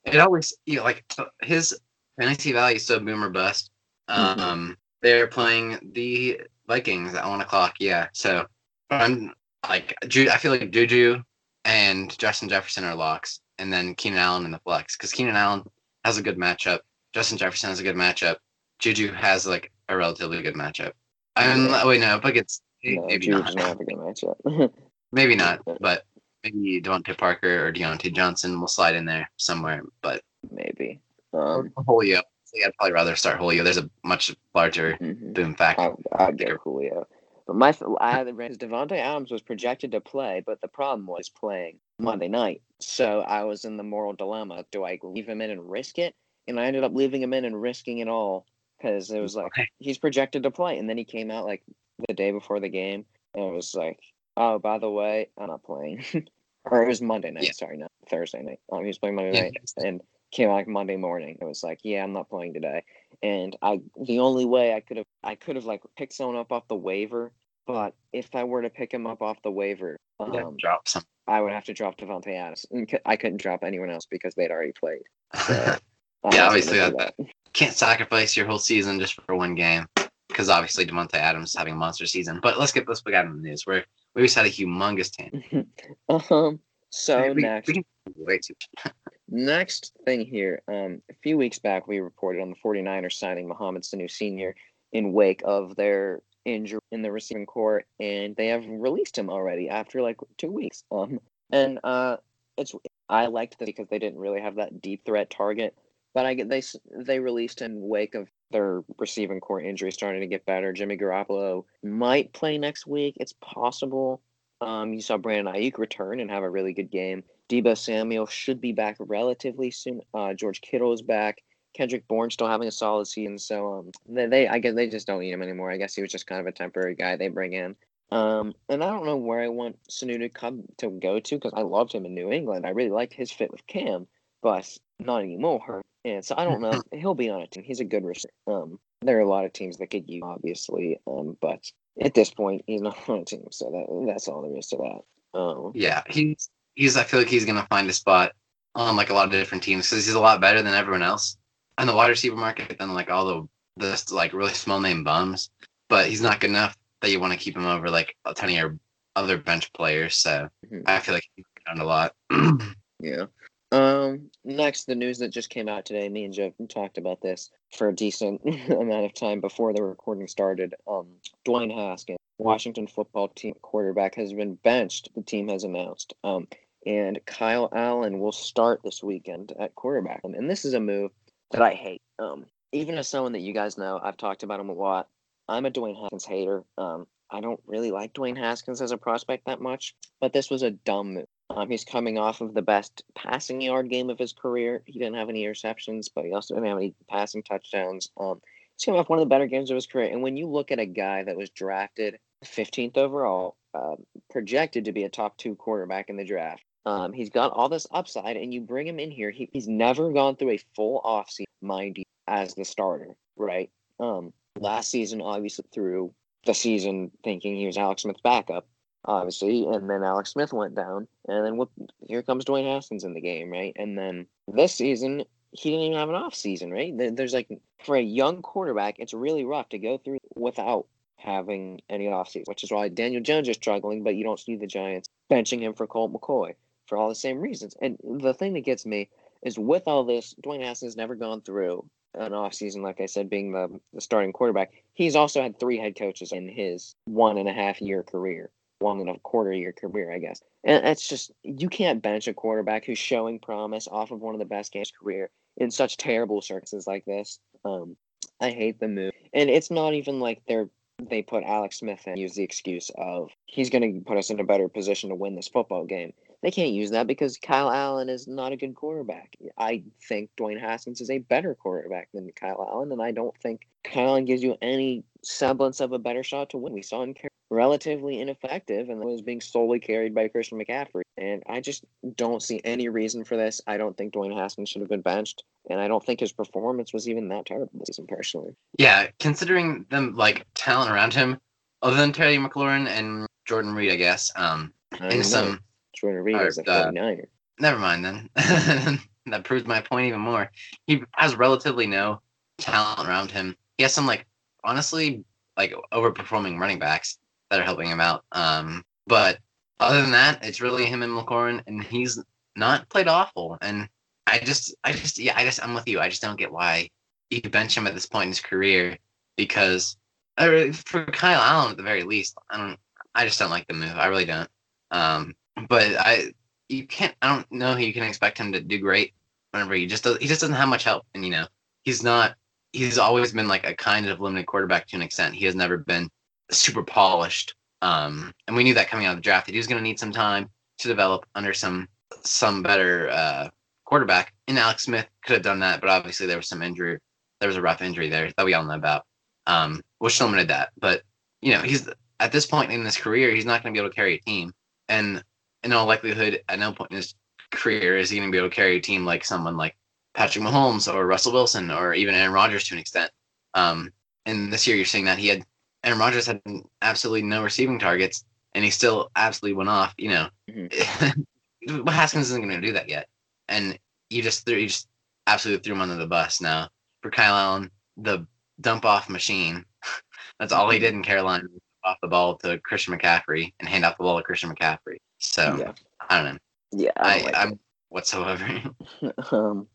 [0.05, 1.79] it always you know like uh, his
[2.19, 3.71] fantasy value is so boom or bust.
[4.09, 4.39] Mhm.
[4.39, 7.75] Um, they're playing the Vikings at one o'clock.
[7.81, 8.47] Yeah, so
[8.91, 9.33] I'm
[9.69, 11.23] like Ju- I feel like Juju
[11.65, 15.65] and Justin Jefferson are locks, and then Keenan Allen in the flex because Keenan Allen
[16.05, 16.81] has a good matchup.
[17.13, 18.37] Justin Jefferson has a good matchup.
[18.79, 20.93] Juju has like a relatively good matchup.
[21.37, 21.85] Yeah.
[21.85, 23.57] wait, no, but it's No, maybe Jude's not.
[23.57, 24.73] not have a good matchup.
[25.13, 26.05] Maybe not, but
[26.45, 29.83] maybe DeVante Parker or Diontae Johnson will slide in there somewhere.
[30.03, 31.01] But Maybe.
[31.33, 32.21] Um, Julio,
[32.65, 33.65] I'd probably rather start Julio.
[33.65, 35.33] There's a much larger mhm.
[35.33, 35.95] boom factor.
[36.13, 37.07] I, I'd go Julio.
[37.49, 42.29] But my I Davante Adams was projected to play, but the problem was playing Monday
[42.29, 42.61] night.
[42.79, 46.15] So I was in the moral dilemma: do I leave him in and risk it?
[46.47, 49.47] And I ended up leaving him in and risking it all because it was like
[49.47, 49.67] Okay.
[49.79, 51.63] he's projected to play, and then he came out like
[52.07, 53.99] the day before the game, and it was like,
[54.37, 56.05] oh, by the way, I'm not playing.
[56.67, 57.45] or it was Monday night.
[57.45, 57.53] Yeah.
[57.53, 58.61] Sorry, not Thursday night.
[58.71, 59.41] Um, he was playing Monday Yeah.
[59.45, 61.39] night and came out like Monday morning.
[61.41, 62.85] It was like, yeah, I'm not playing today.
[63.23, 66.53] And I, the only way I could have, I could have like picked someone up
[66.53, 67.33] off the waiver.
[67.67, 71.05] But if I were to pick him up off the waiver, um, drop some.
[71.27, 72.65] I would have to drop Davante Adams.
[73.05, 75.03] I couldn't drop anyone else because they'd already played.
[75.47, 75.77] So,
[76.33, 77.15] Yeah, obviously gonna that-
[77.53, 79.87] Can't sacrifice your whole season just for one game
[80.29, 82.41] because obviously Davante Adams is having a monster season.
[82.43, 83.67] But let's get let's look at the news.
[83.67, 85.67] Where we just had a humongous team.
[86.09, 86.33] that.
[86.33, 86.61] um.
[86.91, 87.85] So we, next, we
[88.17, 88.55] way too.
[89.31, 93.83] Next thing here, um, a few weeks back, we reported on the 49ers signing Mohamed
[93.83, 94.55] Sanu Sr.
[94.93, 99.69] in wake of their injury in the receiving core, and they have released him already
[99.69, 100.85] after like two weeks.
[100.91, 101.21] Um,
[101.53, 102.17] and uh,
[102.57, 102.75] it's
[103.09, 105.77] I liked this because they didn't really have that deep threat target,
[106.15, 110.27] but I get they they released in wake of their receiving core injury starting to
[110.27, 110.73] get better.
[110.73, 113.17] Jimmy Garoppolo might play next week.
[113.21, 114.23] It's possible.
[114.61, 117.23] Um, you saw Brandon Aiyuk return and have a really good game.
[117.49, 120.01] Deebo Samuel should be back relatively soon.
[120.13, 121.43] Uh, George Kittle is back.
[121.75, 123.39] Kendrick Bourne still having a solid season.
[123.39, 125.71] So um, they, they I guess they just don't need him anymore.
[125.71, 127.77] I guess he was just kind of a temporary guy they bring in.
[128.11, 131.53] Um, and I don't know where I want Sanu to come to go to because
[131.55, 132.67] I loved him in New England.
[132.67, 134.07] I really liked his fit with Cam,
[134.43, 134.67] but
[134.99, 135.83] not anymore.
[136.05, 136.83] And so I don't know.
[136.93, 137.65] He'll be on a team.
[137.65, 138.33] He's a good receiver.
[138.47, 140.99] Um, there are a lot of teams that could use, obviously.
[141.07, 143.45] Um, but at this point, he's not on a team.
[143.51, 145.39] So that that's all there is to that.
[145.39, 146.97] Um, Yeah, he's he's.
[146.97, 148.33] I feel like he's gonna find a spot
[148.75, 151.37] on like a lot of different teams because he's a lot better than everyone else
[151.79, 153.49] on the wide receiver market than like all the
[153.85, 155.51] the like really small name bums.
[155.89, 158.51] But he's not good enough that you want to keep him over like a ton
[158.51, 158.79] of your
[159.17, 160.17] other bench players.
[160.17, 160.83] So Mhm.
[160.87, 162.15] I feel like he's done a lot.
[163.01, 163.27] Yeah.
[163.71, 164.31] Um.
[164.45, 166.09] Next, the news that just came out today.
[166.09, 170.27] Me and Joe talked about this for a decent amount of time before the recording
[170.27, 170.75] started.
[170.87, 171.07] Um,
[171.47, 175.11] Dwayne Haskins, Washington football team quarterback, has been benched.
[175.15, 176.15] The team has announced.
[176.25, 176.49] Um,
[176.87, 180.21] and Kyle Allen will start this weekend at quarterback.
[180.25, 181.11] And this is a move
[181.51, 182.01] that I hate.
[182.19, 185.09] Um, even as someone that you guys know, I've talked about him a lot.
[185.49, 186.65] I'm a Dwayne Haskins hater.
[186.77, 190.63] Um, I don't really like Dwayne Haskins as a prospect that much, but this was
[190.63, 191.27] a dumb move.
[191.51, 194.83] Um, he's coming off of the best passing yard game of his career.
[194.85, 198.11] He didn't have any interceptions, but he also didn't have any passing touchdowns.
[198.19, 198.41] Um,
[198.77, 200.11] he's coming off one of the better games of his career.
[200.13, 203.97] And when you look at a guy that was drafted 15th overall, uh,
[204.31, 207.87] projected to be a top two quarterback in the draft, um, he's got all this
[207.91, 209.31] upside, and you bring him in here.
[209.31, 213.71] He, he's never gone through a full offseason, mind you, as the starter, right?
[214.01, 216.13] Um, last season, obviously, through
[216.47, 218.67] the season thinking he was Alex Smith's backup
[219.05, 221.67] obviously, and then Alex Smith went down, and then?
[222.07, 223.73] Here comes Dwayne Haskins in the game, right?
[223.77, 226.97] And then this season, he didn't even have an off season, right?
[226.97, 227.49] There- There's like
[227.85, 232.45] for a young quarterback, it's really rough to go through without having any off season,
[232.47, 235.75] which is why Daniel Jones is struggling, but you don't see the Giants benching him
[235.75, 236.55] for Colt McCoy
[236.87, 237.77] for all the same reasons.
[237.83, 239.11] And the thing that gets me
[239.43, 241.85] is with all this, Dwayne Haskins never gone through
[242.15, 244.73] an off season, like I said, being the, the starting quarterback.
[244.95, 249.01] He's also had three head coaches in his one and a half year career one
[249.01, 250.41] and a quarter year career, I guess.
[250.65, 254.39] And it's just you can't bench a quarterback who's showing promise off of one of
[254.39, 257.39] the best games career in such terrible circumstances like this.
[257.65, 257.97] Um,
[258.41, 260.69] I hate the move, and it's not even like they're
[261.01, 264.41] they put Alex Smith and use the excuse of he's going to put us in
[264.41, 266.13] a better position to win this football game.
[266.43, 269.37] They can't use that because Kyle Allen is not a good quarterback.
[269.57, 273.67] I think Dwayne Haskins is a better quarterback than Kyle Allen, and I don't think
[273.85, 276.73] Kyle Allen gives you any semblance of a better shot to win.
[276.73, 281.03] We saw car- relatively ineffective and was being solely carried by Christian McCaffrey.
[281.17, 281.85] And I just
[282.17, 283.61] don't see any reason for this.
[283.67, 286.93] I don't think Dwayne Haskins should have been benched, and I don't think his performance
[286.93, 288.55] was even that terrible this season, personally.
[288.79, 291.39] yeah, considering them like talent around him,
[291.83, 294.31] other than Terry McLaurin and Jordan Reed, I guess.
[294.37, 295.61] Um, I and some
[295.97, 297.27] Jordan Reed is a uh, 49er.
[297.59, 298.31] never mind then.
[299.27, 300.51] that proves my point even more.
[300.87, 302.21] He has relatively no
[302.59, 303.57] talent around him.
[303.77, 304.27] He has some like
[304.65, 305.25] honestly
[305.57, 307.19] like overperforming running backs
[307.51, 308.25] that are helping him out.
[308.33, 309.39] Um, but
[309.81, 312.23] other than that, it's really him and McLaurin, and he's
[312.57, 313.59] not played awful.
[313.61, 313.89] And
[314.27, 316.01] I just, I just, yeah, I just, I'm with you.
[316.01, 316.89] I just don't get why
[317.31, 318.99] you bench him at this point in his career
[319.37, 319.97] because
[320.41, 322.79] or for Kyle Allen at the very least, I don't,
[323.15, 323.97] I just don't like the move.
[323.97, 324.49] I really don't.
[324.91, 325.35] Um,
[325.69, 326.33] but I,
[326.69, 327.15] you can't.
[327.23, 329.15] I don't know how you can expect him to do great
[329.51, 330.19] whenever he just does.
[330.19, 331.47] He just doesn't have much help, and you know,
[331.83, 332.37] he's not.
[332.73, 335.35] He's always been like a kind of limited quarterback to an extent.
[335.35, 336.11] He has never been
[336.51, 337.55] super polished.
[337.83, 339.83] Um, and we knew that coming out of the draft that he was going to
[339.83, 341.89] need some time to develop under some
[342.25, 343.49] some better uh,
[343.85, 344.35] quarterback.
[344.49, 346.99] And Alex Smith could have done that, but obviously there was some injury.
[347.41, 349.05] There was a rough injury there that we all know about,
[349.47, 350.71] um, which limited that.
[350.79, 351.03] But
[351.41, 351.89] you know, he's
[352.21, 354.21] at this point in his career, he's not going to be able to carry a
[354.21, 354.53] team.
[354.89, 355.23] And
[355.63, 357.15] in all likelihood, at no point in his
[357.53, 359.77] career is he going to be able to carry a team like someone like
[360.15, 363.11] Patrick Mahomes or Russell Wilson or even Aaron Rodgers to an extent.
[363.55, 363.93] Um,
[364.27, 365.45] and this year you're seeing that he had
[365.89, 366.43] Aaron Rodgers had
[366.83, 368.23] absolutely no receiving targets,
[368.55, 369.95] and he still absolutely went off.
[369.97, 371.89] You know, mm-hmm.
[371.89, 373.09] Haskins isn't going to do that yet,
[373.49, 373.79] and
[374.11, 374.87] you just threw, you just
[375.27, 376.43] absolutely threw him under the bus.
[376.43, 376.69] Now
[377.01, 378.27] for Kyle Allen, the
[378.61, 379.65] dump off machine.
[380.39, 380.85] That's all he mm-hmm.
[380.85, 381.45] did in Carolina.
[381.85, 384.99] Off the ball to Christian McCaffrey and hand off the ball to Christian McCaffrey.
[385.17, 385.73] So yeah.
[386.11, 386.39] I don't know.
[386.73, 388.63] Yeah, I, I like am whatsoever.
[389.33, 389.67] um,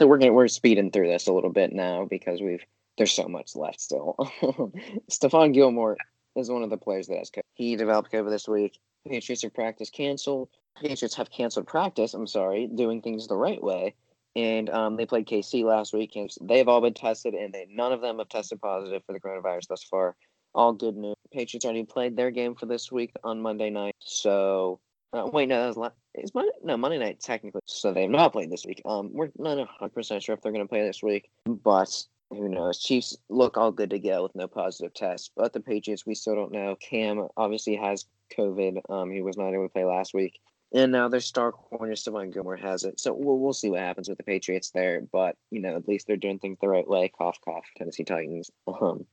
[0.00, 2.64] so we're gonna, we're speeding through this a little bit now because we've
[2.96, 4.14] there's so much left still.
[5.10, 5.96] Stephon Gilmore
[6.36, 7.42] is one of the players that has COVID.
[7.54, 8.78] He developed COVID this week.
[9.08, 10.48] Patriots have practice canceled.
[10.80, 12.14] Patriots have canceled practice.
[12.14, 13.94] I'm sorry, doing things the right way.
[14.34, 16.16] And um, they played KC last week.
[16.16, 19.20] And they've all been tested, and they, none of them have tested positive for the
[19.20, 20.16] coronavirus thus far.
[20.54, 21.16] All good news.
[21.32, 23.94] Patriots already played their game for this week on Monday night.
[23.98, 24.80] So
[25.12, 26.52] uh, wait, no, that was Monday?
[26.62, 27.60] No, Monday night technically.
[27.66, 28.80] So they have not played this week.
[28.86, 32.48] Um, we're not hundred percent sure if they're going to play this week, but who
[32.48, 32.78] knows?
[32.78, 36.34] Chiefs look all good to go with no positive tests, but the Patriots we still
[36.34, 36.76] don't know.
[36.76, 38.80] Cam obviously has COVID.
[38.88, 40.40] Um, he was not able to play last week,
[40.74, 43.00] and now their star corner Stephon Gilmore has it.
[43.00, 45.02] So we'll we'll see what happens with the Patriots there.
[45.12, 47.10] But you know, at least they're doing things the right way.
[47.16, 47.66] Cough, cough.
[47.76, 48.50] Tennessee Titans.
[48.66, 49.06] Um,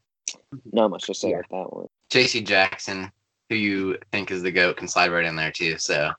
[0.71, 1.41] not much to say yeah.
[1.49, 1.87] about that one.
[2.09, 2.41] J.C.
[2.41, 3.11] Jackson
[3.49, 5.77] who you think is the goat can slide right in there too.
[5.77, 6.11] So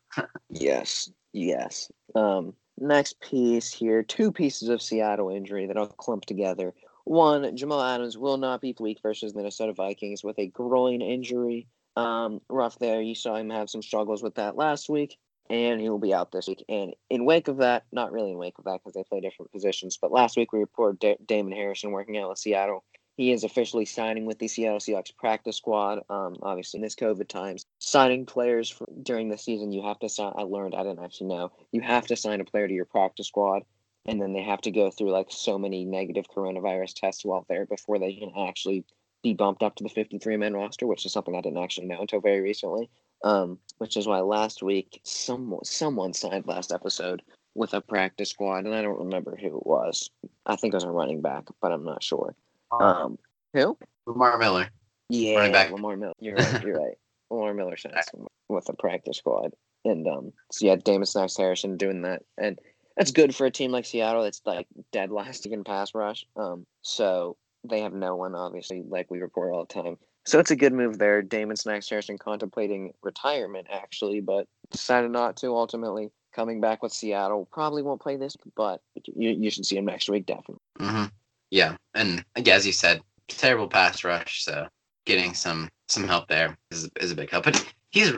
[0.51, 1.91] yes, yes.
[2.15, 6.75] Um, next piece here, two pieces of Seattle injury that I'll clump together.
[7.05, 11.67] One, Jamal Adams will not be week versus Minnesota Vikings with a groin injury.
[11.97, 13.03] Um, rough there.
[13.03, 16.31] You saw him have some struggles with that last week, and he will be out
[16.31, 16.65] this week.
[16.69, 19.53] And in wake of that, not really in wake of that because they play different
[19.53, 22.85] positions, but last week we reported da- Damon Harrison working out with Seattle
[23.21, 25.99] he is officially signing with the Seattle Seahawks practice squad.
[26.09, 30.09] Um, obviously, in this COVID times, signing players for, during the season, you have to
[30.09, 30.33] sign.
[30.37, 33.29] I learned, I didn't actually know, you have to sign a player to your practice
[33.29, 33.65] squad,
[34.07, 37.67] and then they have to go through like so many negative coronavirus tests while there
[37.67, 38.85] before they can actually
[39.23, 42.01] be bumped up to the 53 man roster, which is something I didn't actually know
[42.01, 42.89] until very recently.
[43.23, 47.21] Um, which is why last week someone someone signed last episode
[47.55, 50.09] with a practice squad, and I don't remember who it was.
[50.47, 52.35] I think it was a running back, but I'm not sure.
[52.71, 53.19] Um,
[53.53, 53.77] who?
[54.07, 54.71] Lamar Miller.
[55.11, 55.71] Yeah, running back.
[55.71, 56.15] Lamar Miller.
[56.19, 56.63] You're right.
[56.63, 56.97] You're right.
[57.31, 58.07] Lamar Miller signs
[58.49, 59.53] with a practice squad,
[59.85, 62.59] and um, so yeah, Damon Snacks Harrison doing that, and
[62.97, 64.25] that's good for a team like Seattle.
[64.25, 66.27] It's like dead last in pass rush.
[66.37, 69.99] Um, so they have no one, obviously, like we report all the time.
[70.27, 71.23] So it's a good move there.
[71.23, 76.11] Damon Snacks Harrison contemplating retirement, actually, but decided not to ultimately.
[76.33, 78.81] Coming back with Seattle, probably won't play this, but
[79.17, 80.61] you, you should see him next week, definitely.
[80.79, 81.07] Mm-hmm.
[81.51, 84.45] Yeah, and as you said, terrible pass rush.
[84.45, 84.69] So
[85.07, 87.45] getting some some help there is is a big help.
[87.45, 88.13] But he's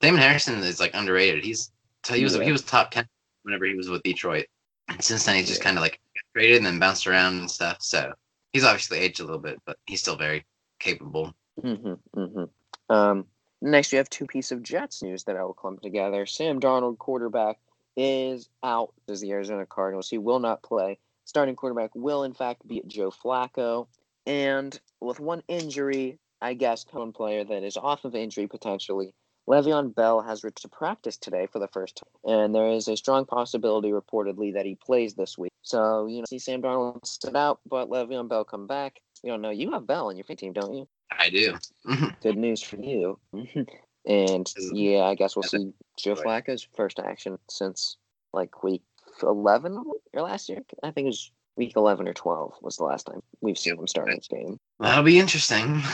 [0.00, 1.44] Damon Harrison is like underrated.
[1.44, 1.70] He's
[2.10, 2.44] he was yeah.
[2.44, 3.06] he was top ten
[3.48, 4.46] whenever he was with Detroit.
[4.88, 6.00] And since then, he's just kind of like
[6.34, 7.78] traded and then bounced around and stuff.
[7.80, 8.12] So
[8.52, 10.46] he's obviously aged a little bit, but he's still very
[10.78, 11.34] capable.
[11.62, 12.94] Mm-hmm, mm-hmm.
[12.94, 13.26] Um,
[13.60, 16.26] next, you have two pieces of Jets news that I will clump together.
[16.26, 17.58] Sam Darnold, quarterback,
[17.96, 20.08] is out as the Arizona Cardinals.
[20.08, 23.86] He will not play starting quarterback will in fact be Joe Flacco.
[24.26, 29.14] And with one injury, I guess one player that is off of injury potentially,
[29.48, 32.96] Le'Veon Bell has returned to practice today for the first time, and there is a
[32.96, 35.52] strong possibility reportedly that he plays this week.
[35.62, 39.00] So you know, see Sam Darnold sit out, but Le'Veon Bell come back.
[39.22, 40.86] You don't know you have Bell in your team, don't you?
[41.10, 41.56] I do.
[41.86, 42.06] Mm-hmm.
[42.22, 43.18] Good news for you.
[43.34, 43.62] Mm-hmm.
[44.06, 47.96] and yeah, I guess we'll see Joe Flacco's first action since
[48.34, 48.82] like week
[49.22, 49.82] 11
[50.12, 50.60] or last year.
[50.82, 53.86] I think it was week 11 or 12 was the last time we've seen him
[53.86, 54.60] start this game.
[54.78, 55.80] That'll be interesting.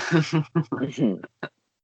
[0.74, 1.22] Mm-hmm.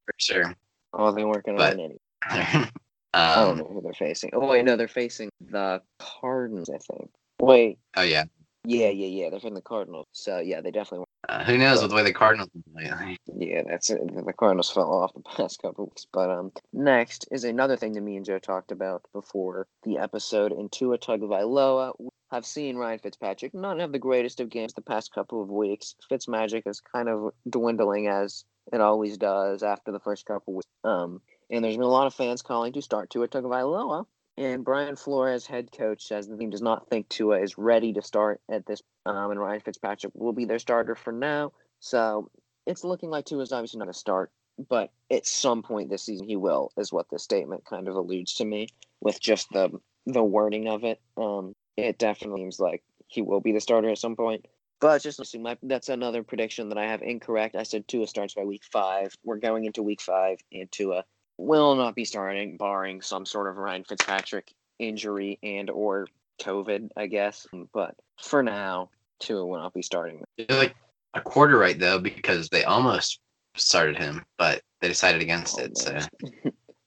[0.06, 0.56] For sure.
[0.92, 1.98] Oh, they weren't going to win any.
[2.64, 2.68] um,
[3.14, 4.30] I don't know who they're facing.
[4.32, 7.10] Oh, wait, no, they're facing the Cardinals, I think.
[7.40, 7.78] Wait.
[7.96, 8.24] Oh, yeah.
[8.64, 9.30] Yeah, yeah, yeah.
[9.30, 10.06] They're from the Cardinals.
[10.12, 14.00] So, yeah, they definitely uh, who knows with the way the Cardinals Yeah, that's it.
[14.26, 16.06] The Cardinals fell off the past couple weeks.
[16.12, 20.52] But um, next is another thing that me and Joe talked about before the episode.
[20.52, 21.92] In Tua Tagovailoa,
[22.32, 25.94] have seen Ryan Fitzpatrick not have the greatest of games the past couple of weeks.
[26.10, 30.66] Fitzmagic is kind of dwindling as it always does after the first couple weeks.
[30.84, 34.06] Um, and there's been a lot of fans calling to start Tua Tagovailoa.
[34.36, 38.02] And Brian Flores, head coach, says the team does not think Tua is ready to
[38.02, 41.52] start at this um, and Ryan Fitzpatrick will be their starter for now.
[41.80, 42.30] So
[42.66, 44.30] it's looking like Tua is obviously not a start,
[44.68, 48.34] but at some point this season he will, is what this statement kind of alludes
[48.34, 48.68] to me
[49.00, 49.70] with just the
[50.06, 51.00] the wording of it.
[51.16, 54.46] Um, it definitely seems like he will be the starter at some point.
[54.80, 57.54] But just assume my, that's another prediction that I have incorrect.
[57.54, 59.14] I said Tua starts by week five.
[59.24, 61.04] We're going into week five, and Tua
[61.36, 66.06] will not be starting, barring some sort of Ryan Fitzpatrick injury and or
[66.40, 67.46] COVID, I guess.
[67.72, 68.90] But for now,
[69.20, 70.24] Tua will not be starting.
[70.36, 70.74] You're like
[71.14, 73.20] a quarter right though, because they almost
[73.56, 75.76] started him, but they decided against it.
[75.76, 75.98] So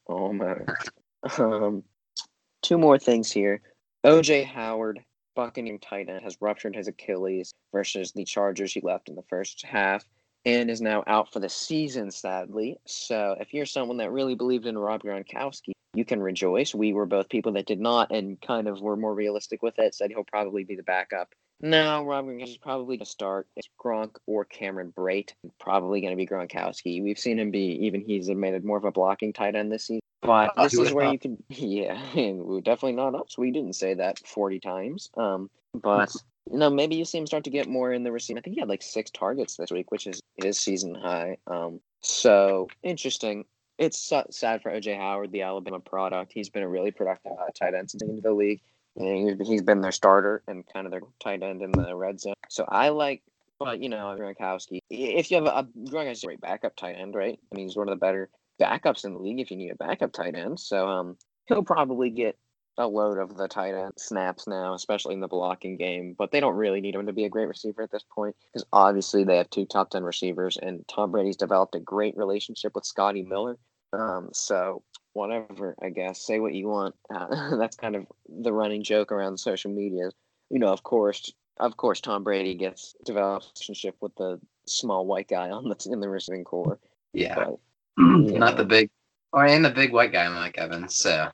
[0.06, 0.62] Almost.
[1.38, 1.84] Um,
[2.62, 3.62] two more things here.
[4.06, 5.00] OJ Howard,
[5.36, 8.74] Buccaneer tight end, has ruptured his Achilles versus the Chargers.
[8.74, 10.06] He left in the first half
[10.46, 12.78] and is now out for the season, sadly.
[12.86, 16.74] So if you're someone that really believed in Rob Gronkowski, you can rejoice.
[16.74, 19.96] We were both people that did not and kind of were more realistic with it,
[19.96, 21.34] said he'll probably be the backup.
[21.62, 23.48] No, Rob Gronkowski is probably going to start.
[23.56, 25.32] It's Gronk or Cameron Brate.
[25.60, 27.02] Probably going to be Gronkowski.
[27.02, 30.02] We've seen him be, even he's admitted more of a blocking tight end this season.
[30.56, 33.38] But this is where you can, yeah, and we're definitely not us.
[33.38, 35.10] We didn't say that 40 times.
[35.18, 36.16] Um, but
[36.52, 38.40] you know, maybe you see him start to get more in the receiver.
[38.40, 41.38] I think he had like six targets this week, which is his season high.
[41.48, 43.46] Um, so interesting.
[43.78, 46.32] It's sa- sad for OJ Howard, the Alabama product.
[46.34, 48.62] He's been a really productive uh, tight end since into the league.
[48.96, 52.20] And he's- he's been their starter and kind of their tight end in the red
[52.20, 52.36] zone.
[52.50, 53.24] So I like,
[53.58, 54.80] but you know, Gronkowski.
[54.90, 57.40] If you have a, a Gronkowski's a great backup tight end, right?
[57.52, 58.30] I mean, he's one of the better
[58.64, 60.60] backups in the league if you need a backup tight end.
[60.60, 62.38] So um, he'll probably get
[62.78, 66.16] a load of the tight end snaps now, especially in the blocking game.
[66.18, 68.66] But they don't really need him to be a great receiver at this point because
[68.74, 72.86] obviously they have two top 10 receivers, and Tom Brady's developed a great relationship with
[72.86, 73.58] Scotty Miller.
[73.92, 74.82] Um, so,
[75.14, 76.26] whatever, I guess.
[76.26, 76.96] Say what you want.
[77.14, 80.10] Uh, that's kind of the running joke around social media.
[80.50, 85.06] You know, of course, of course, Tom Brady gets developed a relationship with the small
[85.06, 86.80] white guy on the in the receiving core.
[87.14, 87.60] yeah, But
[87.98, 88.90] not the big,
[89.32, 90.96] or and the big white guy Mike Evans.
[90.96, 91.30] So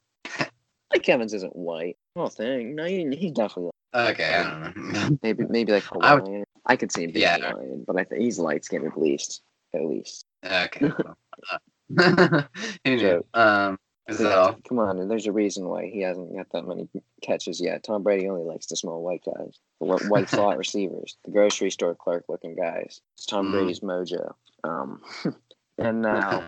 [0.91, 1.98] Mike Evans isn't white.
[2.15, 2.76] Oh, thing.
[2.76, 5.17] No, he, he's definitely okay, I don't know.
[5.24, 7.38] maybe maybe like I would- I, could see him being Yeah.
[7.52, 9.41] Hawaiian, but I think he's light skinned at least.
[9.74, 10.26] At least.
[10.45, 10.91] okay.
[11.00, 11.17] well,
[11.52, 12.43] uh,
[12.86, 13.00] Who knew?
[13.00, 13.80] So- Um.
[14.12, 16.89] So Come on, there's a reason why he hasn't got that many
[17.22, 17.84] catches yet.
[17.84, 21.93] Tom Brady only likes the small white guys, the white slot receivers, the grocery store
[21.93, 23.02] clerk looking guys.
[23.17, 23.52] It's Tom Mm.
[23.52, 24.34] Brady's mojo.
[24.63, 25.02] Um,
[25.80, 26.44] and now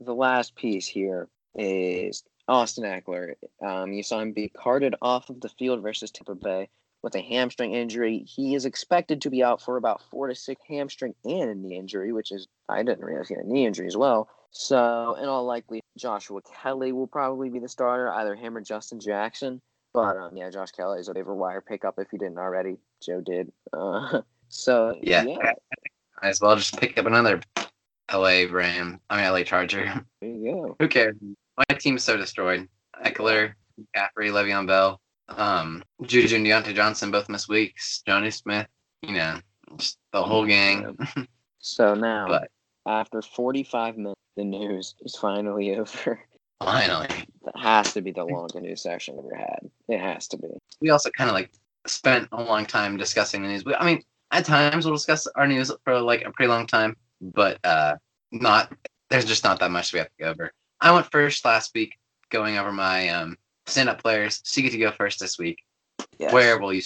[0.00, 3.34] the last piece here is Austin Ekeler.
[3.64, 6.68] Um, you saw him be carted off of the field versus Tampa Bay
[7.02, 8.18] with a hamstring injury.
[8.18, 11.76] He is expected to be out for about four to six hamstring and a knee
[11.76, 14.28] injury, which is I didn't realize he had a knee injury as well.
[14.50, 19.00] So in all likelihood, Joshua Kelley will probably be the starter, either him or Justin
[19.00, 19.60] Jackson.
[19.94, 22.78] But um, yeah, Josh Kelley is a waiver wire pickup if you didn't already.
[23.04, 23.52] Joe did.
[23.72, 25.24] Uh, so Yeah.
[25.24, 25.36] yeah,
[26.22, 27.40] might as well just pick up another
[28.12, 29.00] LA Ram.
[29.10, 30.04] I mean LA Charger.
[30.20, 30.76] there you go.
[30.78, 31.16] Who cares?
[31.68, 32.68] My team's so destroyed.
[33.04, 38.02] Ekeler, McCaffrey, Le'Veon Bell, um, Juju and Diontae Johnson both miss weeks.
[38.06, 38.66] Jonnu Smith,
[39.02, 39.38] you know,
[39.76, 40.96] just the whole gang.
[41.64, 42.50] So now, But-
[42.88, 46.18] after 45 minutes, the news is finally over.
[46.60, 47.06] Finally,
[47.44, 49.70] That has to be the longest news session we've ever had.
[49.88, 50.48] It has to be.
[50.80, 51.52] we also kind of like
[51.86, 53.64] spent a long time discussing the news.
[53.64, 56.96] We- I mean, at times we'll discuss our news for like a pretty long time,
[57.22, 57.94] but uh,
[58.30, 58.72] not.
[59.08, 60.52] There's just not that much we have to go over.
[60.80, 61.96] I went first last week,
[62.30, 64.40] going over my um, stand-up players.
[64.44, 65.62] So you get to go first this week.
[66.18, 66.32] Yes.
[66.32, 66.82] Where will you?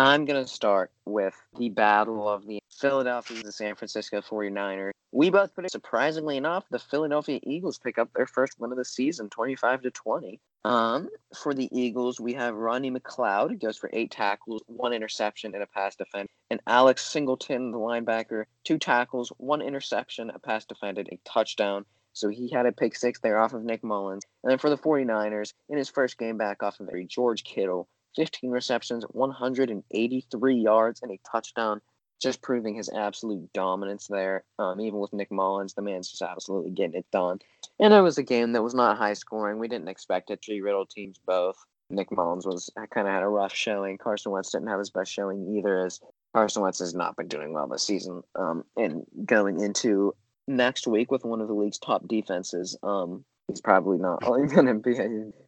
[0.00, 4.92] I'm going to start with the battle of the Philadelphia the San Francisco 49ers.
[5.12, 8.78] We both put it surprisingly enough, the Philadelphia Eagles pick up their first win of
[8.78, 10.40] the season, 25 to 20.
[10.64, 15.52] Um, for the Eagles, we have Ronnie McLeod, who goes for eight tackles, one interception,
[15.52, 16.28] and a pass defense.
[16.48, 21.84] And Alex Singleton, the linebacker, two tackles, one interception, a pass defended, a touchdown.
[22.14, 24.24] So he had a pick six there off of Nick Mullens.
[24.42, 28.50] And then for the 49ers, in his first game back off of George Kittle, 15
[28.50, 31.80] receptions, 183 yards, and a touchdown,
[32.20, 34.44] just proving his absolute dominance there.
[34.58, 37.38] Um, even with Nick Mullens, the man's just absolutely getting it done.
[37.78, 39.58] And it was a game that was not high scoring.
[39.58, 40.40] We didn't expect it.
[40.44, 41.56] Three riddle teams both.
[41.90, 43.98] Nick Mullens was kind of had a rough showing.
[43.98, 46.00] Carson Wentz didn't have his best showing either, as
[46.34, 48.22] Carson Wentz has not been doing well this season.
[48.36, 50.14] Um, and going into
[50.46, 54.74] next week with one of the league's top defenses, um, he's probably not going to
[54.74, 54.94] be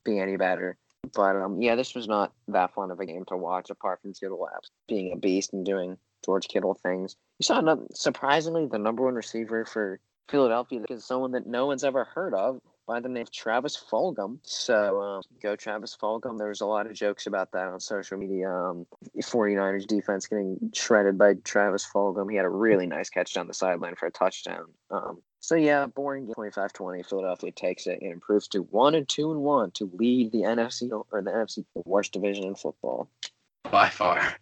[0.05, 0.77] be any better.
[1.15, 4.15] But um, yeah, this was not that fun of a game to watch, apart from
[4.15, 4.49] Kittle
[4.89, 7.17] being a beast and doing George Kittle things.
[7.39, 9.99] You saw, another, surprisingly, the number one receiver for
[10.29, 14.39] Philadelphia is someone that no one's ever heard of by the name of Travis Fulgham.
[14.43, 16.39] So um, go Travis Fulgham.
[16.39, 18.51] There was a lot of jokes about that on social media.
[18.51, 18.87] Um,
[19.17, 22.31] 49ers defense getting shredded by Travis Fulgham.
[22.31, 24.67] He had a really nice catch down the sideline for a touchdown.
[24.91, 27.05] Um, so yeah, boring game 25-20.
[27.05, 30.89] Philadelphia takes it and improves to one and two and one to lead the NFC
[30.93, 33.09] or the NFC the worst division in football.
[33.69, 34.37] by far.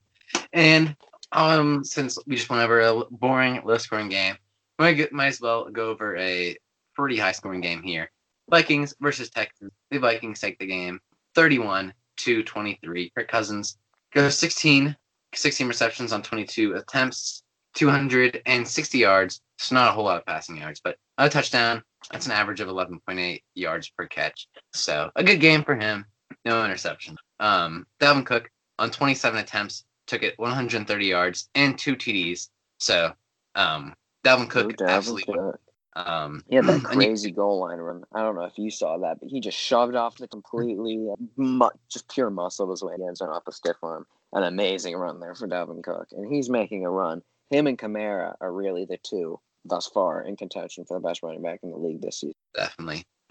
[0.53, 0.94] And
[1.32, 4.36] um, since we just went over a boring, low-scoring game,
[4.78, 6.55] we might, might as well go over a
[6.94, 8.11] pretty high-scoring game here.
[8.51, 9.72] Vikings versus Texans.
[9.90, 11.01] The Vikings take the game
[11.34, 13.11] 31 to 23.
[13.16, 13.78] Kirk Cousins
[14.12, 14.94] goes 16,
[15.34, 17.42] 16 receptions on 22 attempts,
[17.74, 19.40] 260 yards.
[19.61, 21.82] It's not a whole lot of passing yards, but a touchdown.
[22.11, 24.48] That's an average of 11.8 yards per catch.
[24.72, 26.06] So a good game for him.
[26.46, 27.18] No interception.
[27.40, 32.48] Um, Dalvin Cook on 27 attempts took it 130 yards and two TDs.
[32.78, 33.12] So
[33.54, 33.92] um,
[34.24, 35.34] Dalvin Cook Dalvin absolutely.
[35.34, 35.61] Cook.
[35.94, 38.02] Um, He had that and you- crazy goal line run.
[38.14, 41.06] I don't know if you saw that, but he just shoved off the completely,
[41.36, 44.06] mu- just pure muscle his way in the end off a stiff arm.
[44.32, 47.20] An amazing run there for Dalvin Cook, and he's making a run.
[47.50, 51.42] Him and Kamara are really the two thus far in contention for the best running
[51.42, 52.34] back in the league this season.
[52.54, 53.04] definitely.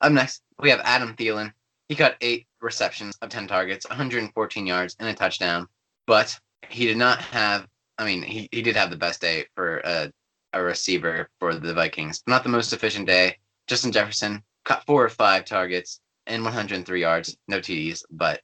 [0.00, 1.52] Up next, we have Adam Thielen.
[1.88, 5.66] He got eight receptions of 10 targets, 114 yards, and a touchdown.
[6.06, 6.38] But
[6.68, 7.66] he did not have,
[7.98, 10.10] I mean, he, he did have the best day for a,
[10.52, 12.22] a receiver for the Vikings.
[12.26, 13.38] Not the most efficient day.
[13.66, 18.40] Justin Jefferson caught four or five targets and 103 yards, no TDs, but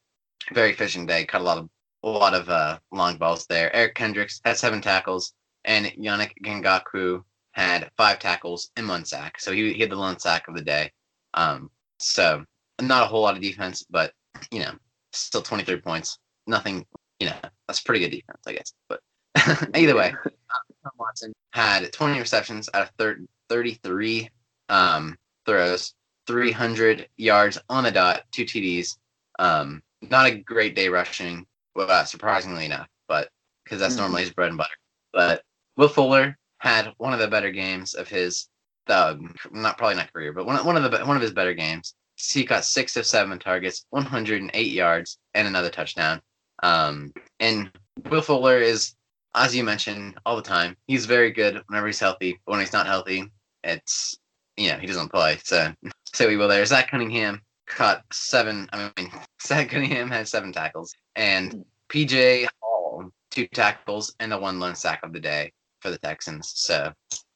[0.53, 1.25] very efficient day.
[1.25, 1.69] Caught a lot of
[2.03, 3.75] a lot of uh, long balls there.
[3.77, 5.35] Eric Kendricks had seven tackles,
[5.65, 9.41] and Yannick Ngakoue had five tackles and one sack.
[9.41, 10.91] So he, he had the lone sack of the day.
[11.35, 12.45] Um, so
[12.81, 14.13] not a whole lot of defense, but
[14.51, 14.73] you know,
[15.13, 16.19] still 23 points.
[16.47, 16.87] Nothing,
[17.19, 17.37] you know,
[17.67, 18.73] that's pretty good defense, I guess.
[18.89, 19.01] But
[19.77, 24.29] either way, Tom Watson had 20 receptions out of thir- 33
[24.69, 25.95] um, throws,
[26.27, 28.97] 300 yards on the dot, two TDs.
[29.39, 33.29] Um, not a great day rushing, well, uh, surprisingly enough, but
[33.65, 33.99] because that's Mhm.
[33.99, 34.71] normally his bread and butter.
[35.13, 35.43] But
[35.81, 38.51] Will Fuller had one of the better games of his,
[38.89, 41.95] um, not probably not career, but one, one of the one of his better games.
[42.17, 46.21] He got six of seven targets, 108 yards, and another touchdown.
[46.63, 47.71] Um, and
[48.11, 48.95] Will Fuller is,
[49.35, 50.77] as you mentioned, all the time.
[50.87, 52.39] He's very good whenever he's healthy.
[52.45, 53.33] But when he's not healthy,
[53.65, 54.19] it's
[54.59, 55.39] you know he doesn't play.
[55.45, 55.73] So
[56.13, 56.67] say we will there.
[56.67, 58.69] Zach Cunningham caught seven.
[58.75, 59.11] I mean,
[59.43, 65.01] Zach Cunningham had seven tackles, and PJ Hall two tackles and the one lone sack
[65.03, 65.51] of the day
[65.81, 66.53] for the Texans.
[66.55, 66.93] So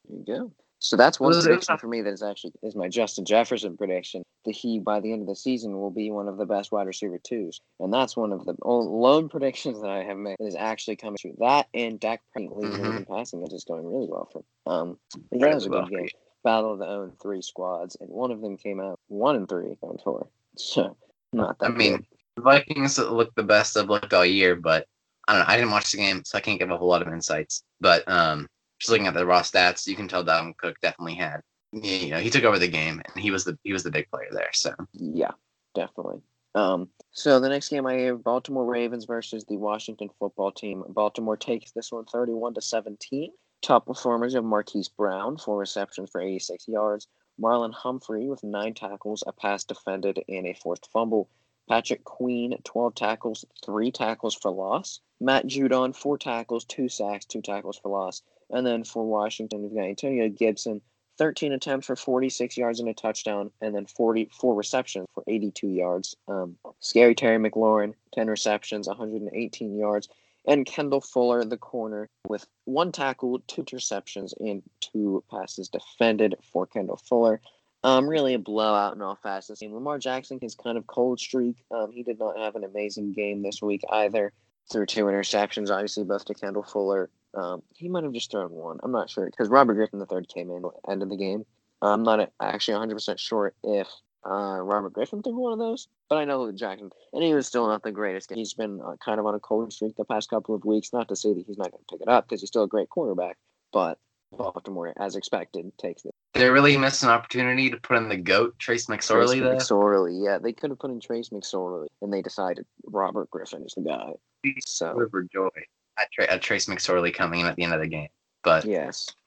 [0.09, 0.53] There you go.
[0.81, 2.89] So that's one It was- it was prediction for me that is actually is my
[2.89, 6.37] Justin Jefferson prediction that he by the end of the season will be one of
[6.37, 10.19] the best wide receiver twos, and that's one of the lone predictions that I have
[10.19, 11.35] made that is actually coming true.
[11.39, 12.97] That and Dak Prescott leading Mhm.
[12.99, 14.45] in passing that is going really well for.
[14.71, 14.99] Um,
[15.33, 16.09] yeah, it was a good game.
[16.43, 19.79] Battle of the own three squads, and one of them came out one and three
[19.81, 20.29] on tour.
[20.57, 20.97] So
[21.33, 21.71] not that.
[21.71, 22.07] I mean, good.
[22.37, 24.87] the Vikings look the best I've looked all year, but
[25.29, 25.53] I don't know.
[25.53, 27.63] I didn't watch the game, so I can't give a whole lot of insights.
[27.81, 28.47] But um,
[28.79, 31.41] just looking at the raw stats, you can tell Dalvin Cook definitely had.
[31.73, 34.09] You know, he took over the game, and he was the he was the big
[34.11, 34.51] player there.
[34.53, 35.33] So Yeah,
[35.75, 36.21] definitely.
[36.55, 40.85] Um, so the next game I have Baltimore Ravens versus the Washington football team.
[40.89, 43.33] Baltimore takes this one 31 to 17.
[43.61, 47.09] Top performers of Marquise Brown, four receptions for 86 yards.
[47.41, 51.29] Marlon Humphrey with nine tackles, a pass defended, and a forced fumble.
[51.69, 55.01] Patrick Queen, 12 tackles, three tackles for loss.
[55.21, 58.23] Matt Judon, four tackles, two sacks, two tackles for loss.
[58.51, 60.83] And then for Washington, we've got Antonio Gibson,
[61.19, 66.17] 13 attempts for 46 yards and a touchdown, and then 44 receptions for 82 yards.
[66.29, 70.09] Um, Scary Terry McLaurin, 10 receptions, 118 yards.
[70.47, 76.67] And Kendall Fuller, the corner, with one tackle, two interceptions, and two passes defended for
[76.67, 77.41] Kendall Fuller.
[77.85, 79.61] Um, really a blowout in all facets.
[79.61, 83.43] Lamar Jackson, his kind of cold streak, um, he did not have an amazing game
[83.43, 84.33] this week either.
[84.73, 87.11] Threw two interceptions, obviously both to Kendall Fuller.
[87.35, 88.79] Um, he might have just thrown one.
[88.83, 91.45] I'm not sure because Robert Griffin the third came in end of the game.
[91.83, 93.89] I'm not actually 100 percent sure if
[94.25, 97.67] uh, Robert Griffin threw one of those, but I know Jackson, and he was still
[97.67, 98.33] not the greatest.
[98.33, 100.95] He's been uh, kind of on a cold streak the past couple of weeks.
[100.95, 102.69] Not to say that he's not going to pick it up because he's still a
[102.69, 103.37] great quarterback,
[103.73, 103.99] but
[104.35, 106.15] Baltimore, as expected, takes it.
[106.35, 109.39] they really missed an opportunity to put in the goat Trace McSorley.
[109.39, 113.31] Trace Though McSorley, yeah, they could have put in Trace McSorley, and they decided Robert
[113.31, 114.53] Griffin is the guy.
[114.67, 115.51] So overjoyed
[115.99, 118.09] at, Tra- at Trace McSorley coming in at the end of the game.
[118.43, 119.09] But yes,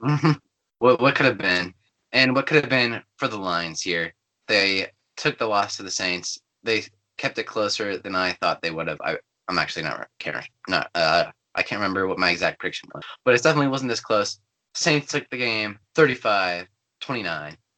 [0.80, 1.74] what what could have been,
[2.12, 4.14] and what could have been for the Lions here?
[4.48, 6.40] They took the loss to the Saints.
[6.64, 6.84] They
[7.18, 9.02] kept it closer than I thought they would have.
[9.02, 13.04] I I'm actually not can't not uh I can't remember what my exact prediction was,
[13.26, 14.40] but it definitely wasn't this close.
[14.78, 16.68] Saints took the game 35-29.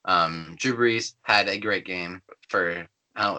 [0.04, 2.86] Um, Drew Brees had a great game for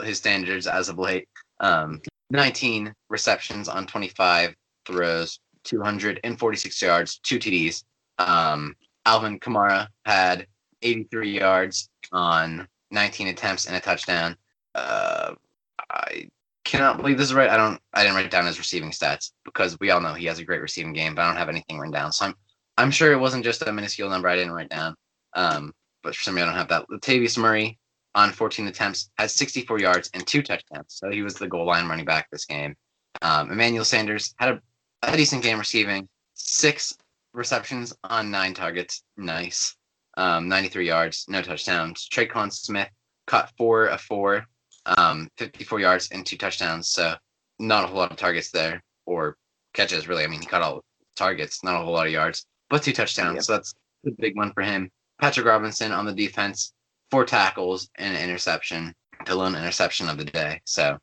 [0.03, 1.29] his standards as of late.
[1.61, 2.01] Um,
[2.31, 4.55] 19 receptions on 25
[4.87, 7.85] throws, 246 yards, two TDs.
[8.19, 10.47] Um, Alvin Kamara had
[10.81, 14.37] 83 yards on 19 attempts and a touchdown.
[14.75, 15.35] Uh,
[15.91, 16.29] I
[16.65, 17.51] cannot believe this is right.
[17.51, 17.79] I don't.
[17.93, 20.63] I didn't write down his receiving stats because we all know he has a great
[20.63, 22.13] receiving game, but I don't have anything written down.
[22.13, 22.35] So I'm
[22.81, 24.95] I'm sure it wasn't just a minuscule number I didn't write down.
[25.35, 25.73] Um,
[26.03, 26.87] but for some reason I don't have that.
[26.91, 27.79] Latavius Murray
[28.15, 30.87] on 14 attempts, had 64 yards and two touchdowns.
[30.89, 32.75] So he was the goal line running back this game.
[33.23, 34.61] Um, Emmanuel Sanders had a,
[35.03, 36.97] a decent game receiving, six
[37.35, 39.03] receptions on nine targets.
[39.17, 39.77] Nice.
[40.17, 42.09] Um, 93 yards, no touchdowns.
[42.09, 42.89] Tre'Quan Smith
[43.27, 44.45] caught four of four,
[44.87, 46.89] um, 54 yards and two touchdowns.
[46.89, 47.15] So
[47.59, 49.37] not a whole lot of targets there or
[49.75, 50.25] catches, really.
[50.25, 50.83] I mean, he caught all
[51.15, 53.35] targets, not a whole lot of yards, but two touchdowns.
[53.35, 53.43] Yep.
[53.45, 53.75] So that's
[54.07, 54.91] a big one for him.
[55.21, 56.73] Patrick Robinson on the defense,
[57.11, 58.95] four tackles and an interception,
[59.27, 60.61] the lone interception of the day.
[60.65, 60.97] So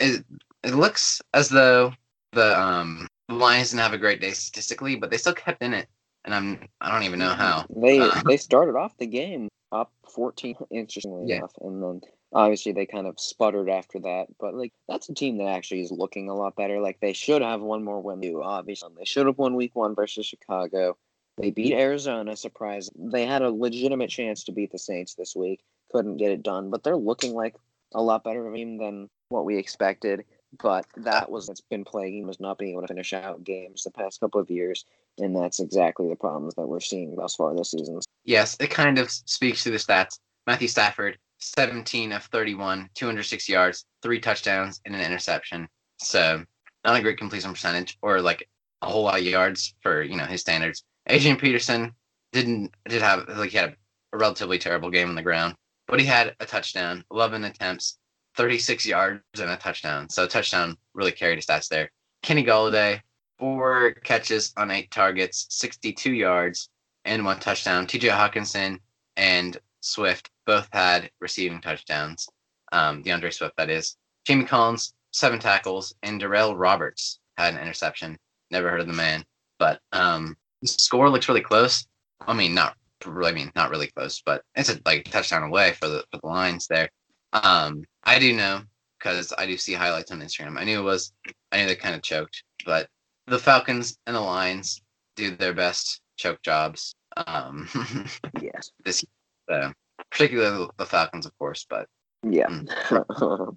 [0.00, 0.24] it
[0.64, 1.92] it looks as though
[2.32, 5.86] the um Lions didn't have a great day statistically, but they still kept in it,
[6.24, 7.66] and I'm I don't even know how.
[7.68, 11.36] They uh, they started off the game up 14, interestingly yeah.
[11.36, 12.00] enough, and then
[12.32, 14.26] obviously they kind of sputtered after that.
[14.38, 16.80] But like that's a team that actually is looking a lot better.
[16.80, 18.20] Like they should have one more win.
[18.20, 20.96] Too, obviously, they should have won Week One versus Chicago.
[21.36, 22.90] They beat Arizona, surprise.
[22.96, 25.60] They had a legitimate chance to beat the Saints this week.
[25.92, 27.54] Couldn't get it done, but they're looking like
[27.94, 30.24] a lot better of a team than what we expected.
[30.60, 33.90] But that was what's been plaguing was not being able to finish out games the
[33.90, 34.84] past couple of years,
[35.18, 38.00] and that's exactly the problems that we're seeing thus far this season.
[38.24, 40.18] Yes, it kind of speaks to the stats.
[40.46, 45.68] Matthew Stafford, 17 of 31, 206 yards, three touchdowns, and an interception.
[45.98, 46.44] So
[46.84, 48.48] not a great completion percentage, or like
[48.82, 50.84] a whole lot of yards for you know his standards.
[51.06, 51.92] Adrian Peterson
[52.32, 53.70] didn't did have like he had
[54.12, 55.54] a, relatively terrible game on the ground,
[55.86, 57.98] but he had a touchdown, 11 attempts,
[58.36, 60.08] 36 yards, and a touchdown.
[60.08, 61.90] So a touchdown really carried his stats there.
[62.22, 63.00] Kenny Golladay,
[63.38, 66.70] four catches on eight targets, 62 yards,
[67.04, 67.86] and one touchdown.
[67.86, 68.78] TJ Hockenson
[69.16, 72.26] and Swift both had receiving touchdowns.
[72.72, 73.96] Um, D'Andre Swift, that is.
[74.24, 78.16] Jamie Collins, seven tackles, and Darryl Roberts had an interception.
[78.50, 79.24] Never heard of the man,
[79.58, 81.86] but um, the score looks really close.
[82.26, 82.74] I mean, not
[83.04, 86.26] I mean, not really close, but it's a like touchdown away for the for the
[86.26, 86.88] Lions there.
[87.32, 88.62] Um, I do know
[88.98, 90.58] because I do see highlights on Instagram.
[90.58, 91.12] I knew it was.
[91.52, 92.88] I knew they kind of choked, but
[93.26, 94.80] the Falcons and the Lions
[95.14, 96.94] do their best choke jobs.
[97.26, 97.68] Um,
[98.40, 98.70] yes.
[98.84, 99.04] This,
[99.52, 99.72] uh,
[100.10, 101.86] particularly the Falcons, of course, but
[102.22, 102.46] yeah.
[102.46, 103.56] Mm.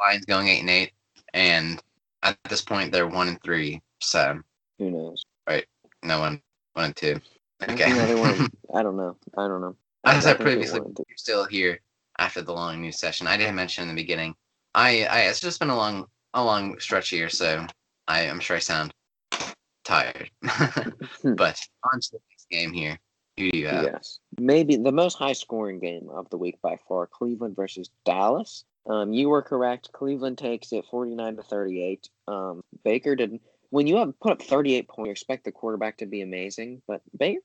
[0.00, 0.92] Lions going eight and eight,
[1.34, 1.82] and
[2.22, 3.80] at this point they're one and three.
[4.00, 4.40] So
[4.78, 5.24] who knows?
[5.46, 5.66] Right.
[6.02, 6.42] No one
[6.74, 7.20] one and two.
[7.68, 7.84] Okay.
[8.74, 9.16] I don't know.
[9.36, 9.76] I don't know.
[10.04, 11.80] As I, I previously, you're still here
[12.18, 13.26] after the long news session.
[13.26, 14.34] I didn't mention in the beginning.
[14.74, 17.66] I, I it's just been a long a long stretch here, so
[18.08, 18.92] I am sure I sound
[19.84, 20.30] tired.
[20.42, 21.60] but
[21.92, 22.98] on to the next game here.
[23.84, 27.06] Yes, maybe the most high scoring game of the week by far.
[27.06, 28.64] Cleveland versus Dallas.
[28.86, 29.92] Um, you were correct.
[29.92, 32.08] Cleveland takes it forty nine to thirty eight.
[32.28, 36.06] Um, Baker didn't when you have put up 38 points, you expect the quarterback to
[36.06, 36.82] be amazing.
[36.86, 37.40] But Baker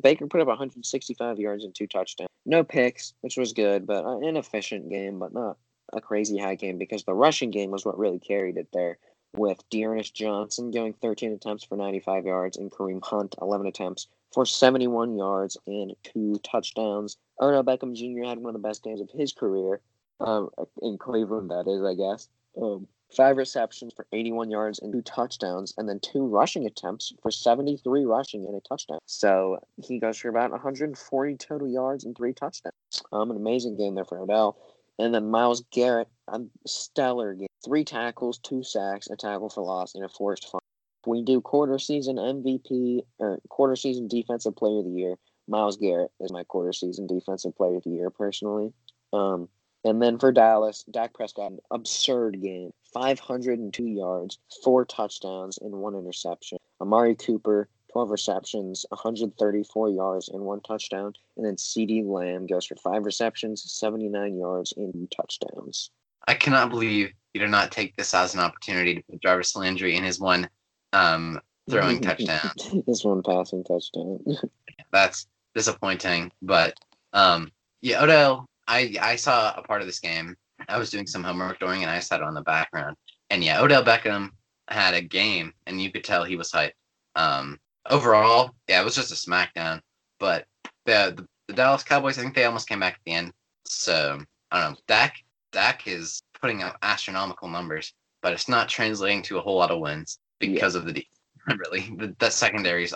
[0.00, 2.28] Baker put up 165 yards and two touchdowns.
[2.46, 5.58] No picks, which was good, but an inefficient game, but not
[5.92, 8.98] a crazy high game because the rushing game was what really carried it there.
[9.34, 14.44] With D'Ernest Johnson going 13 attempts for 95 yards and Kareem Hunt 11 attempts for
[14.44, 17.16] 71 yards and two touchdowns.
[17.40, 18.28] Odell Beckham Jr.
[18.28, 19.80] had one of the best games of his career
[20.20, 22.28] um, in Cleveland, that is, I guess.
[22.60, 27.30] Um, five receptions for 81 yards and two touchdowns, and then two rushing attempts for
[27.30, 28.98] 73 rushing and a touchdown.
[29.06, 32.74] So he goes for about 140 total yards and three touchdowns.
[33.12, 34.56] Um, an amazing game there for Odell.
[35.02, 37.48] And then Myles Garrett, a stellar game.
[37.64, 40.62] Three tackles, two sacks, a tackle for loss, and a forced fumble.
[41.04, 45.16] We do quarter season MVP or quarter season defensive player of the year.
[45.48, 48.72] Myles Garrett is my quarter season defensive player of the year personally.
[49.12, 49.48] Um,
[49.84, 52.70] and then for Dallas, Dak Prescott, absurd game.
[52.94, 56.58] 502 yards, four touchdowns, and one interception.
[56.80, 61.12] Amari Cooper, 12 receptions, 134 yards, and one touchdown.
[61.36, 65.90] And then CeeDee Lamb goes for five receptions, 79 yards, and touchdowns.
[66.26, 69.96] I cannot believe you did not take this as an opportunity to put Jarvis Landry
[69.96, 70.48] in his one
[70.92, 72.50] um, throwing touchdown.
[72.86, 74.20] His one passing touchdown.
[74.92, 76.30] That's disappointing.
[76.40, 76.78] But
[77.12, 80.36] um, yeah, Odell, I, I saw a part of this game
[80.68, 82.96] I was doing some homework during, and I sat on the background.
[83.30, 84.30] And yeah, Odell Beckham
[84.68, 86.72] had a game, and you could tell he was hyped.
[87.14, 87.58] Um,
[87.90, 89.80] overall, yeah, it was just a smackdown.
[90.18, 90.46] But
[90.86, 93.32] the, the, the Dallas Cowboys, I think they almost came back at the end.
[93.64, 94.20] So
[94.50, 94.78] I don't know.
[94.86, 95.16] Dak
[95.52, 99.80] Dak is putting up astronomical numbers, but it's not translating to a whole lot of
[99.80, 100.80] wins because yeah.
[100.80, 101.08] of the defense.
[101.48, 102.94] Really, the, the secondary is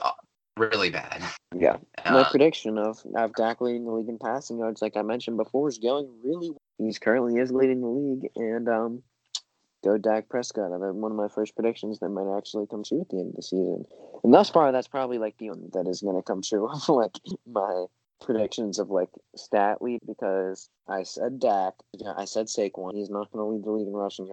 [0.56, 1.20] really bad.
[1.52, 1.78] Yeah.
[2.04, 5.36] My uh, prediction of, of Dak leading the league in passing yards, like I mentioned
[5.36, 6.60] before, is going really well.
[6.78, 9.02] He's currently is leading the league, and um,
[9.84, 10.70] go Dak Prescott.
[10.70, 13.42] One of my first predictions that might actually come true at the end of the
[13.42, 13.84] season.
[14.24, 16.68] And thus far, that's probably like the one that is going to come true.
[16.88, 17.16] like
[17.46, 17.86] my
[18.20, 21.74] predictions of like stat lead because I said Dak,
[22.16, 22.94] I said Saquon.
[22.94, 24.30] He's not going to lead the league in rushing.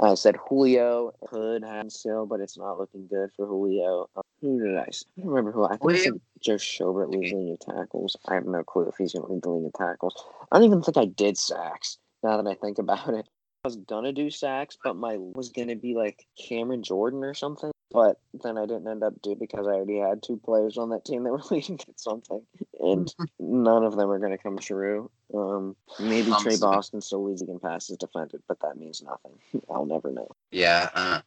[0.00, 4.08] I said Julio could have still, but it's not looking good for Julio.
[4.14, 4.82] Um, who did I?
[4.82, 5.64] I don't remember who.
[5.64, 8.16] I think I said Joe Schobert leads the league in tackles.
[8.28, 10.24] I have no clue if he's going to lead the league in tackles.
[10.52, 11.98] I don't even think I did sacks.
[12.22, 13.28] Now that I think about it,
[13.64, 17.70] I was gonna do sacks, but my was gonna be like Cameron Jordan or something.
[17.90, 21.04] But then I didn't end up doing because I already had two players on that
[21.04, 22.42] team that were leading at something,
[22.80, 25.10] and none of them are going to come true.
[25.34, 29.38] Um, maybe um, Tre Boston still leads again passes defended, but that means nothing.
[29.70, 30.28] I'll never know.
[30.50, 31.20] Yeah, uh,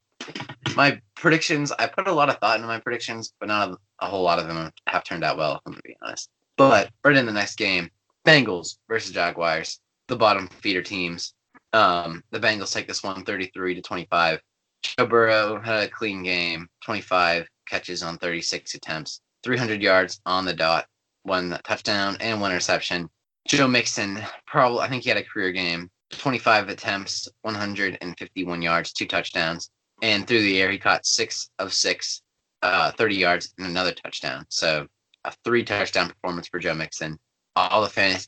[0.75, 1.71] my predictions.
[1.71, 4.39] I put a lot of thought into my predictions, but not a, a whole lot
[4.39, 5.61] of them have turned out well.
[5.65, 6.29] I'm gonna be honest.
[6.57, 7.89] But right in the next game,
[8.23, 11.33] Bengals versus Jaguars, the bottom feeder teams.
[11.73, 14.39] Um, the Bengals take this one 33 to 25.
[14.83, 20.53] Joe Burrow had a clean game, 25 catches on 36 attempts, 300 yards on the
[20.53, 20.87] dot,
[21.23, 23.09] one touchdown and one interception.
[23.47, 29.07] Joe Mixon, probably I think he had a career game, 25 attempts, 151 yards, two
[29.07, 29.69] touchdowns,
[30.01, 32.21] and through the air he caught six of six,
[32.61, 34.45] uh, 30 yards and another touchdown.
[34.49, 34.87] So
[35.23, 37.19] a three touchdown performance for Joe Mixon.
[37.55, 38.27] All the fantasy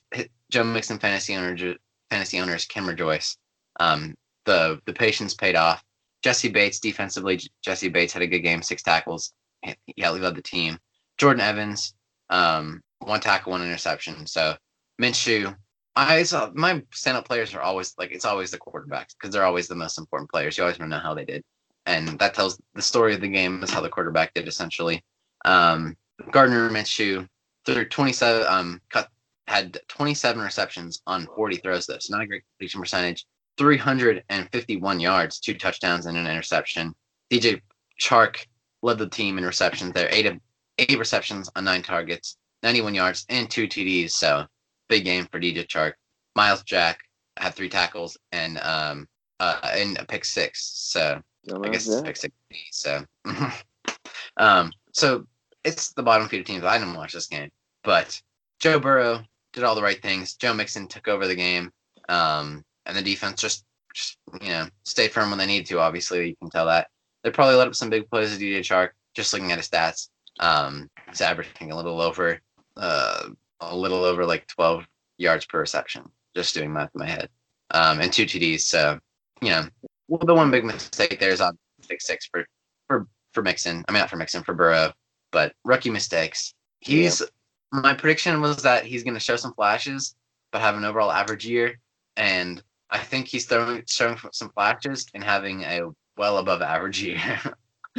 [0.52, 1.78] Joe Mixon fantasy owners
[2.14, 3.38] fantasy owners can rejoice.
[3.80, 4.14] Um,
[4.45, 5.84] the the patience paid off.
[6.22, 9.34] Jessie Bates defensively, Jessie Bates had a good game, six tackles.
[9.64, 10.78] Yeah, he led the team.
[11.18, 11.95] Jordan Evans,
[12.30, 14.28] um, one tackle, one interception.
[14.28, 14.55] So
[15.01, 15.55] Minshew,
[15.95, 19.68] I saw my stand-up players are always like it's always the quarterbacks because they're always
[19.68, 20.55] the most important players.
[20.55, 21.43] You always want to know how they did,
[21.88, 25.03] and that tells the story of the game is how the quarterback did essentially.
[25.45, 25.97] Um,
[26.32, 27.28] Gardner Minshew
[27.66, 29.09] threw 27, um, cut
[29.54, 33.26] had 27 receptions on 40 throws though, so not a great completion percentage.
[33.60, 36.93] 351 yards, two touchdowns, and an interception.
[37.32, 37.62] DJ
[38.01, 38.47] Chark
[38.82, 40.39] led the team in receptions there, eight of
[40.80, 44.12] eight receptions on nine targets, 91 yards, and two TDs.
[44.12, 44.45] So
[44.89, 45.93] big game for DJ Chark.
[46.36, 46.99] Myles Jack
[47.38, 49.08] had three tackles and um
[49.39, 50.72] uh and a pick six.
[50.91, 51.22] So
[51.64, 52.34] I guess it's pick six.
[52.72, 53.06] So
[54.38, 55.28] um so
[55.64, 56.64] it's the bottom feeder teams.
[56.64, 57.51] I didn't watch this game,
[57.84, 58.20] but
[58.60, 59.24] Joe Burrow
[59.54, 60.34] did all the right things.
[60.34, 61.72] Joe Mixon took over the game.
[62.10, 65.80] Um, and the defense just, just you know stayed firm when they needed to.
[65.80, 66.88] Obviously, you can tell that
[67.24, 68.89] they probably let up some big plays to DJ Chark.
[69.16, 72.41] Just looking at his stats, um, he's averaging a little over,
[72.78, 73.30] uh,
[73.62, 74.88] a little over like 12
[75.20, 76.10] yards per reception.
[76.36, 77.30] Just doing math in my head,
[77.72, 78.62] um, and two TDs.
[78.62, 78.99] So
[79.41, 79.68] you know,
[80.08, 82.45] well, the one big mistake there is on pick six for
[82.88, 83.86] for for Mixon.
[83.88, 84.91] I mean, not for Mixon for Burrow,
[85.32, 86.54] but rookie mistakes.
[86.80, 87.28] He's yeah.
[87.74, 90.16] My prediction was that he's going to show some flashes,
[90.52, 91.80] but have an overall average year.
[92.16, 97.20] And I think he's throwing showing some flashes and having a well above average year.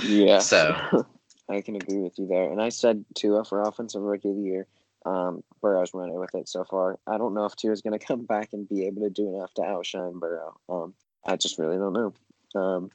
[0.02, 0.38] yeah.
[0.40, 0.76] So
[1.48, 2.50] I can agree with you there.
[2.50, 4.66] And I said Tua for offensive rookie of the year.
[5.04, 6.98] Um, Burrow's running with it so far.
[7.06, 9.34] I don't know if Tua is going to come back and be able to do
[9.34, 10.56] enough to outshine Burrow.
[10.68, 10.94] Um,
[11.26, 12.14] I just really don't know.
[12.54, 12.90] Um,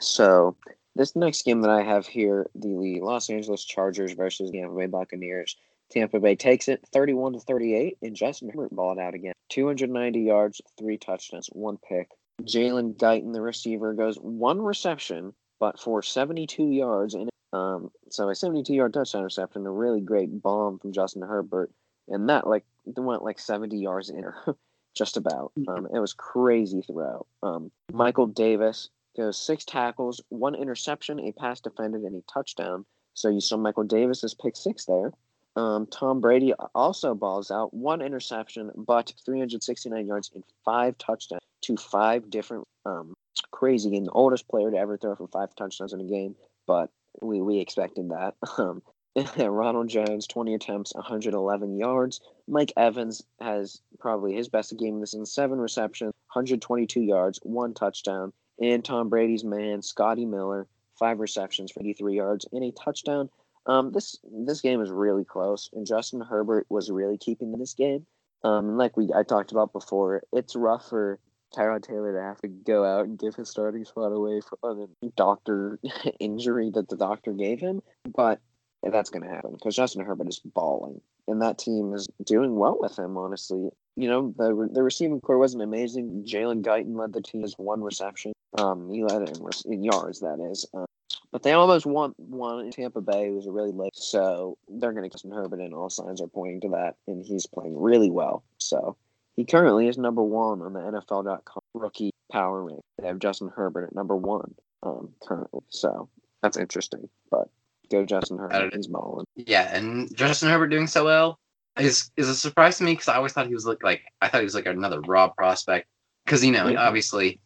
[0.00, 0.56] so
[0.96, 4.86] this next game that I have here, the Los Angeles Chargers versus the Tampa Bay
[4.86, 5.56] Buccaneers.
[5.94, 9.32] Tampa Bay takes it 31 to 38, and Justin Herbert balled out again.
[9.50, 12.10] 290 yards, three touchdowns, one pick.
[12.42, 17.14] Jalen Guyton, the receiver, goes one reception, but for 72 yards.
[17.14, 21.70] And um, so a 72 yard touchdown reception, a really great bomb from Justin Herbert.
[22.08, 24.24] And that like went like 70 yards in,
[24.96, 25.52] just about.
[25.68, 27.24] Um, it was crazy throw.
[27.44, 32.84] Um, Michael Davis goes six tackles, one interception, a pass defended, and a touchdown.
[33.14, 35.12] So you saw Michael Davis's pick six there.
[35.56, 41.76] Um, Tom Brady also balls out one interception, but 369 yards and five touchdowns to
[41.76, 43.14] five different um,
[43.50, 44.04] crazy game.
[44.04, 46.34] The oldest player to ever throw for five touchdowns in a game,
[46.66, 46.90] but
[47.22, 48.34] we, we expected that.
[48.58, 48.82] Um,
[49.38, 52.20] Ronald Jones, 20 attempts, 111 yards.
[52.48, 58.32] Mike Evans has probably his best game this season, seven receptions, 122 yards, one touchdown.
[58.60, 60.66] And Tom Brady's man, Scotty Miller,
[60.98, 63.30] five receptions for 83 yards and a touchdown.
[63.66, 68.06] Um, this this game is really close, and Justin Herbert was really keeping this game.
[68.42, 71.18] Um, like we I talked about before, it's rough for
[71.54, 75.06] Tyrod Taylor to have to go out and give his starting spot away for a
[75.16, 75.78] doctor
[76.20, 77.82] injury that the doctor gave him,
[78.14, 78.40] but
[78.82, 82.76] that's going to happen because Justin Herbert is balling, and that team is doing well
[82.78, 83.16] with him.
[83.16, 86.24] Honestly, you know the the receiving core wasn't amazing.
[86.28, 88.34] Jalen Guyton led the team as one reception.
[88.58, 90.66] Um, he led it in, in yards, that is.
[90.74, 90.86] Um,
[91.32, 93.28] but they almost won one in Tampa Bay.
[93.28, 96.26] It was a really late, so they're going to Justin Herbert, and all signs are
[96.28, 96.96] pointing to that.
[97.06, 98.44] And he's playing really well.
[98.58, 98.96] So
[99.36, 102.80] he currently is number one on the NFL.com rookie power rank.
[103.00, 105.60] They have Justin Herbert at number one um, currently.
[105.70, 106.08] So
[106.42, 107.08] that's interesting.
[107.30, 107.48] But
[107.90, 108.74] go Justin Herbert.
[108.74, 109.26] He's balling.
[109.36, 111.38] Yeah, and Justin Herbert doing so well.
[111.78, 114.28] is is a surprise to me because I always thought he was like like I
[114.28, 115.88] thought he was like another raw prospect
[116.24, 116.78] because you know Mhm.
[116.78, 117.40] obviously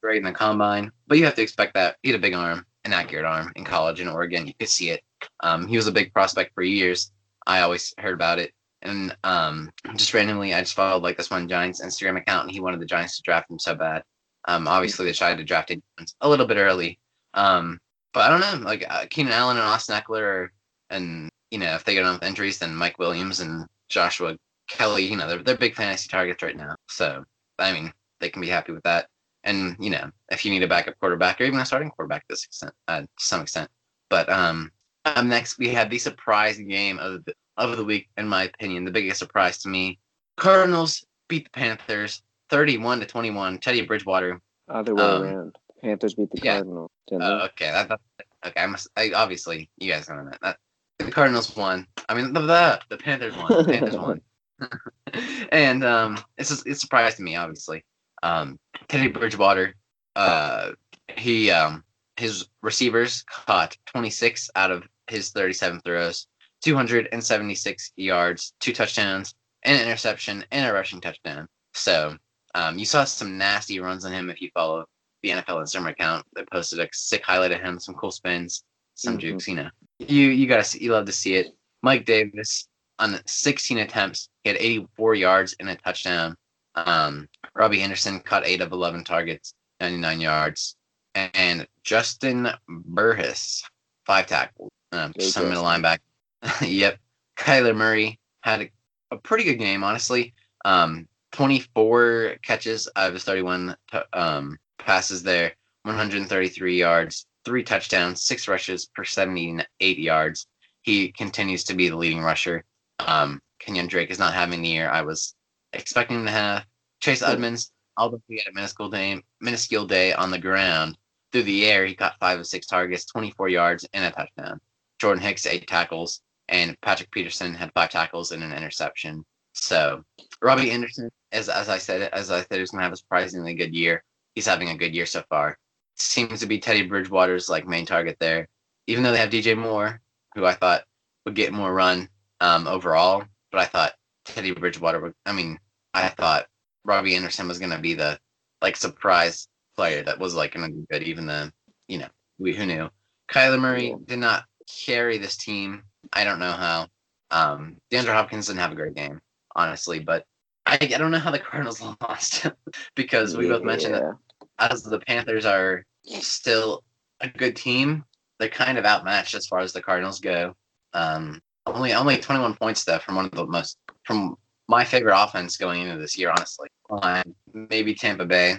[0.00, 2.64] great in the combine, but you have to expect that he had a big arm,
[2.84, 4.46] an accurate arm in college in Oregon.
[4.46, 5.02] You could see it.
[5.40, 7.12] Um, he was a big prospect for years.
[7.46, 8.52] I always heard about it,
[8.82, 12.60] and um, just randomly I just followed like this one Giants Instagram account, and he
[12.60, 14.02] wanted the Giants to draft him so bad.
[14.46, 15.82] Um, obviously they tried to draft him
[16.20, 16.98] a little bit early.
[17.34, 17.78] Um,
[18.12, 20.48] but I don't know, like uh, Keenan Allen and Austin Ekeler,
[20.90, 24.36] and you know if they get enough injuries, then Mike Williams and Joshua
[24.68, 26.76] Kelley, you know they're they're big fantasy targets right now.
[26.88, 27.24] So
[27.58, 29.08] I mean they can be happy with that.
[29.44, 32.26] And you know if you need a backup quarterback or even a starting quarterback to
[32.30, 33.70] this extent, uh, to some extent.
[34.08, 34.70] But um,
[35.04, 38.84] um, next we have the surprise game of the, of the week, in my opinion,
[38.84, 39.98] the biggest surprise to me.
[40.36, 43.58] Cardinals beat the Panthers 31 to 21.
[43.58, 45.56] Teddy Bridgewater Other way Um, around.
[45.82, 46.56] Panthers beat the yeah.
[46.56, 46.90] Cardinals.
[47.10, 47.16] they?
[47.16, 47.70] okay.
[47.70, 48.00] That, that,
[48.46, 48.60] okay.
[48.60, 48.88] I must.
[48.96, 50.38] I, obviously, you guys know that.
[50.42, 50.56] that.
[50.98, 51.86] The Cardinals won.
[52.08, 53.48] I mean, the the, the Panthers won.
[53.48, 54.20] The Panthers won.
[55.50, 57.34] and um, it's just, it surprised me.
[57.34, 57.84] Obviously,
[58.22, 58.58] um,
[58.88, 59.74] Teddy Bridgewater.
[60.16, 60.72] Uh,
[61.16, 61.84] he um,
[62.16, 66.26] his receivers caught 26 out of his 37 throws,
[66.62, 71.48] 276 yards, two touchdowns, an interception, and a rushing touchdown.
[71.74, 72.16] So
[72.54, 74.84] um, you saw some nasty runs on him if you follow
[75.22, 78.64] the NFL Instagram account that posted a sick highlight of him, some cool spins,
[78.94, 79.20] some Mhm.
[79.20, 79.48] jukes.
[79.48, 81.54] You know, you you gotta see, you love to see it.
[81.82, 82.68] Mike Davis
[82.98, 86.36] on 16 attempts, he had 84 yards and a touchdown.
[86.74, 90.76] Um, Robbie Anderson caught eight of 11 targets, 99 yards,
[91.14, 93.62] and Juston Burris
[94.04, 95.98] five tackles, um, some middle linebacker.
[96.62, 96.98] yep,
[97.36, 98.70] Kyler Murray had a,
[99.10, 100.34] a pretty good game, honestly.
[100.64, 108.22] Um, 24 catches out of his 31 t- um, passes there, 133 yards, three touchdowns,
[108.22, 110.46] six rushes per 78 yards.
[110.82, 112.64] He continues to be the leading rusher.
[112.98, 115.34] Um, Kenyan Drake is not having the year I was
[115.72, 116.64] expecting him to have.
[117.02, 120.96] Chase Edmonds, although he had a minuscule day, minuscule day on the ground,
[121.32, 124.60] through the air, he caught five of six targets, 24 yards, and a touchdown.
[125.00, 129.24] Jordan Hicks, eight tackles, and Patrick Peterson had five tackles and an interception.
[129.54, 130.04] So
[130.40, 133.54] Robbie Anderson, as as I said, as I said, is going to have a surprisingly
[133.54, 134.04] good year.
[134.34, 135.58] He's having a good year so far.
[135.96, 138.48] Seems to be Teddy Bridgewater's like main target there,
[138.86, 140.00] even though they have DJ Moore,
[140.34, 140.84] who I thought
[141.24, 142.08] would get more run
[142.40, 143.24] um, overall.
[143.50, 143.94] But I thought
[144.24, 145.14] Teddy Bridgewater would.
[145.26, 145.58] I mean,
[145.92, 146.46] I thought
[146.84, 148.18] Robbie Anderson was going to be the
[148.60, 151.50] like surprise player that was like going to be good, even though
[151.88, 152.08] you know
[152.38, 152.88] we who knew.
[153.30, 153.96] Kyler Murray Yeah.
[154.04, 154.44] did not
[154.84, 155.82] carry this team.
[156.12, 156.86] I don't know how.
[157.30, 159.20] Um, DeAndre Hopkins didn't have a great game,
[159.56, 160.26] honestly, but
[160.66, 162.46] I, I don't know how the Cardinals lost
[162.94, 164.14] because we both mentioned that
[164.58, 166.84] as the Panthers are still
[167.20, 168.04] a good team,
[168.38, 170.54] they're kind of outmatched as far as the Cardinals go.
[170.92, 174.36] Um, only only 21 points though from one of the most from
[174.68, 176.68] my favorite offense going into this year, honestly.
[176.88, 178.56] Behind maybe Tampa Bay,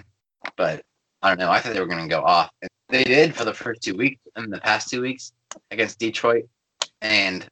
[0.56, 0.82] but
[1.22, 1.50] I don't know.
[1.50, 2.50] I thought they were going to go off.
[2.88, 5.32] They did for the first two weeks and the past two weeks
[5.70, 6.44] against Detroit
[7.00, 7.46] and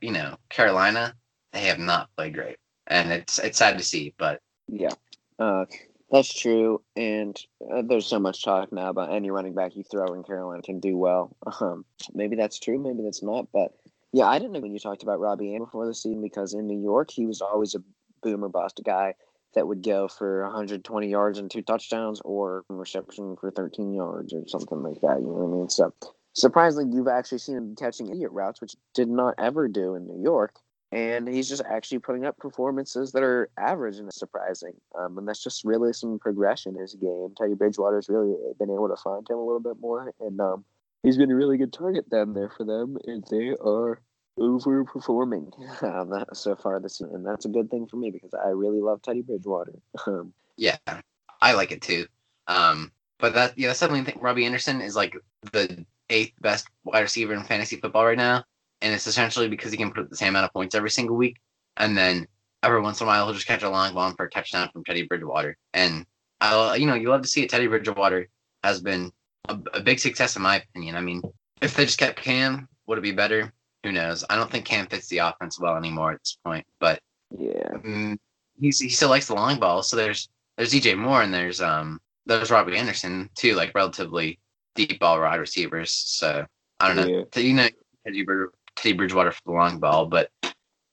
[0.00, 1.14] you know Carolina.
[1.52, 4.14] They have not played great, and it's it's sad to see.
[4.18, 4.92] But Yeah,
[5.38, 5.64] uh,
[6.10, 6.82] that's true.
[6.96, 7.38] And
[7.72, 10.80] uh, there's so much talk now about any running back you throw in Carolina can
[10.80, 11.36] do well.
[11.60, 11.84] Um,
[12.14, 13.48] maybe that's true, maybe that's not.
[13.52, 13.72] But
[14.12, 16.66] yeah, I didn't know when you talked about Robbie Anderson before the season because in
[16.66, 17.82] New York he was always a
[18.22, 19.14] boomer bust guy
[19.54, 24.42] that would go for 120 yards and two touchdowns or reception for 13 yards or
[24.46, 25.20] something like that.
[25.20, 25.68] You know what I mean?
[25.70, 25.92] So
[26.34, 30.22] surprisingly, you've actually seen him catching idiot routes, which did not ever do in New
[30.22, 30.54] York
[30.90, 34.72] and he's just actually putting up performances that are average and surprising.
[34.98, 37.34] Um, and that's just really some progression in his game.
[37.36, 40.64] Teddy Bridgewater's really been able to find him a little bit more, and um,
[41.02, 44.00] he's been a really good target down there for them, and they are
[44.38, 47.14] overperforming um, that- so far this season.
[47.14, 49.74] And that's a good thing for me because I really love Teddy Bridgewater.
[50.06, 50.76] Um, yeah,
[51.40, 52.06] I like it too.
[52.46, 55.16] Um, but that yeah, that's definitely think Robbie Anderson is like
[55.52, 58.44] the eighth best wide receiver in fantasy football right now,
[58.80, 61.36] and it's essentially because he can put the same amount of points every single week,
[61.76, 62.26] and then
[62.62, 64.84] every once in a while he'll just catch a long bomb for a touchdown from
[64.84, 66.06] Teddy Bridgewater, and
[66.40, 67.50] I you know you love to see it.
[67.50, 68.28] Teddy Bridgewater
[68.62, 69.12] has been
[69.48, 70.94] a, a big success in my opinion.
[70.94, 71.22] I mean,
[71.60, 73.52] if they just kept Cam, would it be better?
[73.84, 74.24] Who knows?
[74.28, 77.76] I don't think Cam fits the offense well anymore at this point, but yeah,
[78.60, 79.82] he's he still likes the long ball.
[79.82, 84.38] So there's there's DJ Moore and there's um there's Robbie Anderson too, like relatively
[84.74, 85.90] deep ball wide receivers.
[85.90, 86.46] So
[86.80, 87.18] I don't know.
[87.18, 87.24] Yeah.
[87.32, 87.68] So, you know
[88.04, 90.30] Teddy, Brid- Teddy Bridgewater for the long ball, but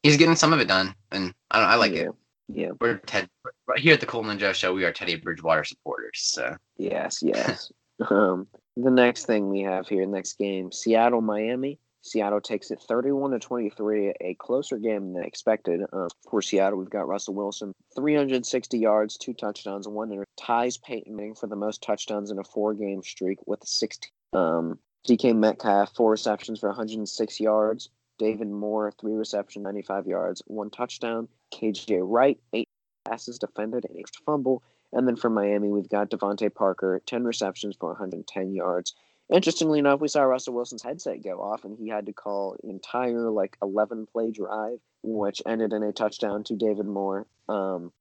[0.04, 2.02] he's getting some of it done, and I don't, I like yeah.
[2.02, 2.10] it.
[2.48, 2.72] Yeah.
[2.80, 3.30] We're Ted
[3.68, 4.74] right here at the Coltin and Joe Show.
[4.74, 6.20] We are Teddy Bridgewater supporters.
[6.20, 7.72] So Yes, yes.
[8.10, 11.80] Um, the next thing we have here, next game, Seattle, Miami.
[12.02, 15.82] Seattle takes it 31 to 23, a closer game than expected.
[15.92, 21.16] Uh, for Seattle, we've got Russell Wilson, 360 yards, two touchdowns, one inter- ties Peyton
[21.16, 24.12] Manning for the most touchdowns in a four-game streak with 16.
[24.34, 24.78] Um,
[25.08, 27.90] DK Metcalf, four receptions for 106 yards.
[28.20, 31.28] David Moore, three receptions, 95 yards, one touchdown.
[31.54, 32.70] KJ Wright, eight
[33.06, 34.64] passes defended, and a fumble.
[34.96, 38.96] And then for Miami, we've got DeVante Parker, 10 receptions for 110 yards.
[39.30, 43.30] Interestingly enough, we saw Russell Wilson's headset go off, and he had to call entire
[43.30, 47.28] like 11 play drive, which ended in a touchdown to David Moore.
[47.50, 47.92] Um,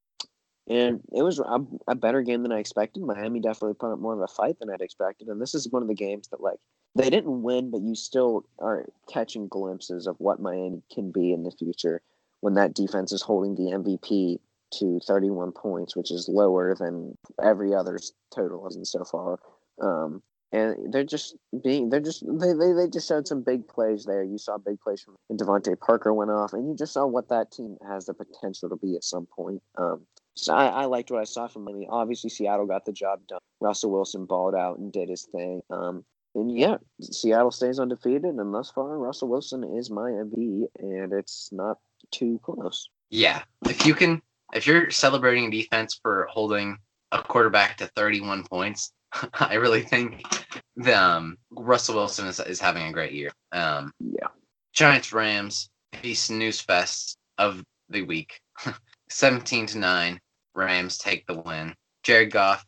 [0.68, 3.02] and it was a, a, better game than I expected.
[3.02, 5.82] Miami definitely put up more of a fight than I'd expected, and this is one
[5.82, 6.58] of the games that like
[6.94, 11.42] they didn't win, but you still are catching glimpses of what Miami can be in
[11.42, 12.00] the future
[12.40, 14.38] when that defense is holding the MVP
[14.78, 19.38] to 31 points, which is lower than every other's total so far.
[19.80, 20.22] Um,
[20.52, 24.22] and they're just being they're just they, they, they just showed some big plays there.
[24.22, 27.28] You saw big plays from and DeVante Parker went off, and you just saw what
[27.30, 29.60] that team has the potential to be at some point.
[29.76, 30.02] Um,
[30.34, 31.84] so I, I liked what I saw from them.
[31.90, 33.40] Obviously, Seattle got the job done.
[33.60, 35.60] Russell Wilson balled out and did his thing.
[35.70, 36.04] Um,
[36.34, 41.50] and yeah, Seattle stays undefeated, and thus far, Russell Wilson is my MVP, and it's
[41.52, 41.78] not
[42.10, 42.88] too close.
[43.10, 44.22] Yeah, if you can,
[44.54, 46.78] if you're celebrating defense for holding
[47.12, 48.92] a quarterback to 31 points,
[49.34, 50.22] I really think
[50.76, 53.30] the, um, Russell Wilson is, is having a great year.
[53.52, 54.28] Um, yeah.
[54.72, 55.70] Giants Rams
[56.02, 58.40] the snooze fest of the week.
[59.10, 60.20] 17 to 9.
[60.54, 61.74] Rams take the win.
[62.02, 62.64] Jared Goff,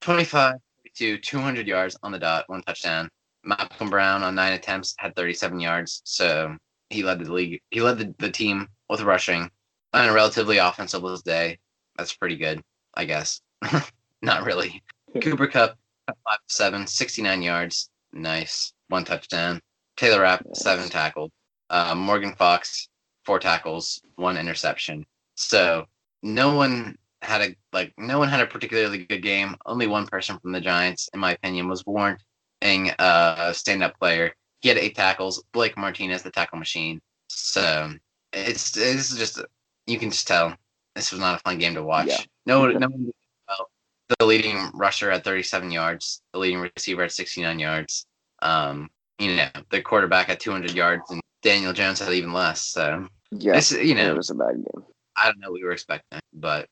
[0.00, 0.54] 25
[0.96, 3.08] to 200 yards on the dot, one touchdown.
[3.44, 6.56] Malcolm Brown on nine attempts had 37 yards, so
[6.90, 7.60] he led the league.
[7.70, 9.50] He led the, the team with rushing
[9.96, 11.58] on a relatively offensive day.
[11.96, 12.62] That's pretty good,
[12.94, 13.40] I guess.
[14.22, 14.82] Not really.
[15.20, 15.76] Cooper Kupp,
[16.06, 17.90] 5 7, 69 yards.
[18.12, 18.72] Nice.
[18.88, 19.60] One touchdown.
[19.96, 21.32] Taylor Rapp, seven tackled.
[21.70, 22.88] Uh, Morgan Fox,
[23.24, 25.04] four tackles, one interception.
[25.34, 25.86] So
[26.22, 29.56] no one had a like no one had a particularly good game.
[29.64, 34.34] Only one person from the Giants, in my opinion, was warranting a stand-up player.
[34.60, 35.42] He had eight tackles.
[35.52, 37.00] Blake Martinez, the tackle machine.
[37.28, 37.92] So
[38.32, 39.42] it's this is just
[39.86, 40.54] you can just tell
[40.94, 42.08] this was not a fun game to watch.
[42.08, 42.18] Yeah.
[42.46, 43.12] No, no one
[43.48, 43.70] well.
[44.18, 46.22] The leading rusher at 37 yards.
[46.32, 48.06] The leading receiver at 69 yards.
[48.42, 52.62] Um, you know, the quarterback at 200 yards, and Daniel Jones had even less.
[52.62, 54.84] So yeah, you know, it was a bad game.
[55.16, 56.68] I don't know what we were expecting, but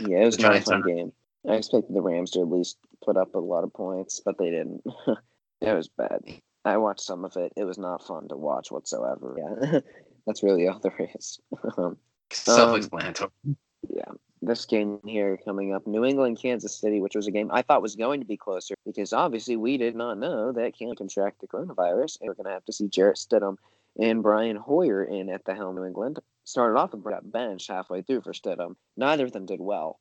[0.00, 1.12] yeah, it was not a fun game.
[1.48, 4.50] I expected the Rams to at least put up a lot of points, but they
[4.50, 4.82] didn't.
[5.60, 6.20] it was bad.
[6.64, 7.52] I watched some of it.
[7.56, 9.36] It was not fun to watch whatsoever.
[9.38, 9.80] Yeah,
[10.26, 11.38] that's really all there is.
[12.30, 13.30] Um, Self-explanatory.
[13.46, 13.56] Um,
[13.88, 14.12] yeah,
[14.42, 17.82] this game here coming up, New England, Kansas City, which was a game I thought
[17.82, 21.46] was going to be closer because obviously we did not know that Cam contract the
[21.46, 23.56] coronavirus, and we're going to have to see Jarrett Stidham
[23.98, 26.18] and Brian Hoyer in at the helm New England.
[26.44, 28.76] Started off with got benched halfway through for Stidham.
[28.96, 29.98] Neither of them did well.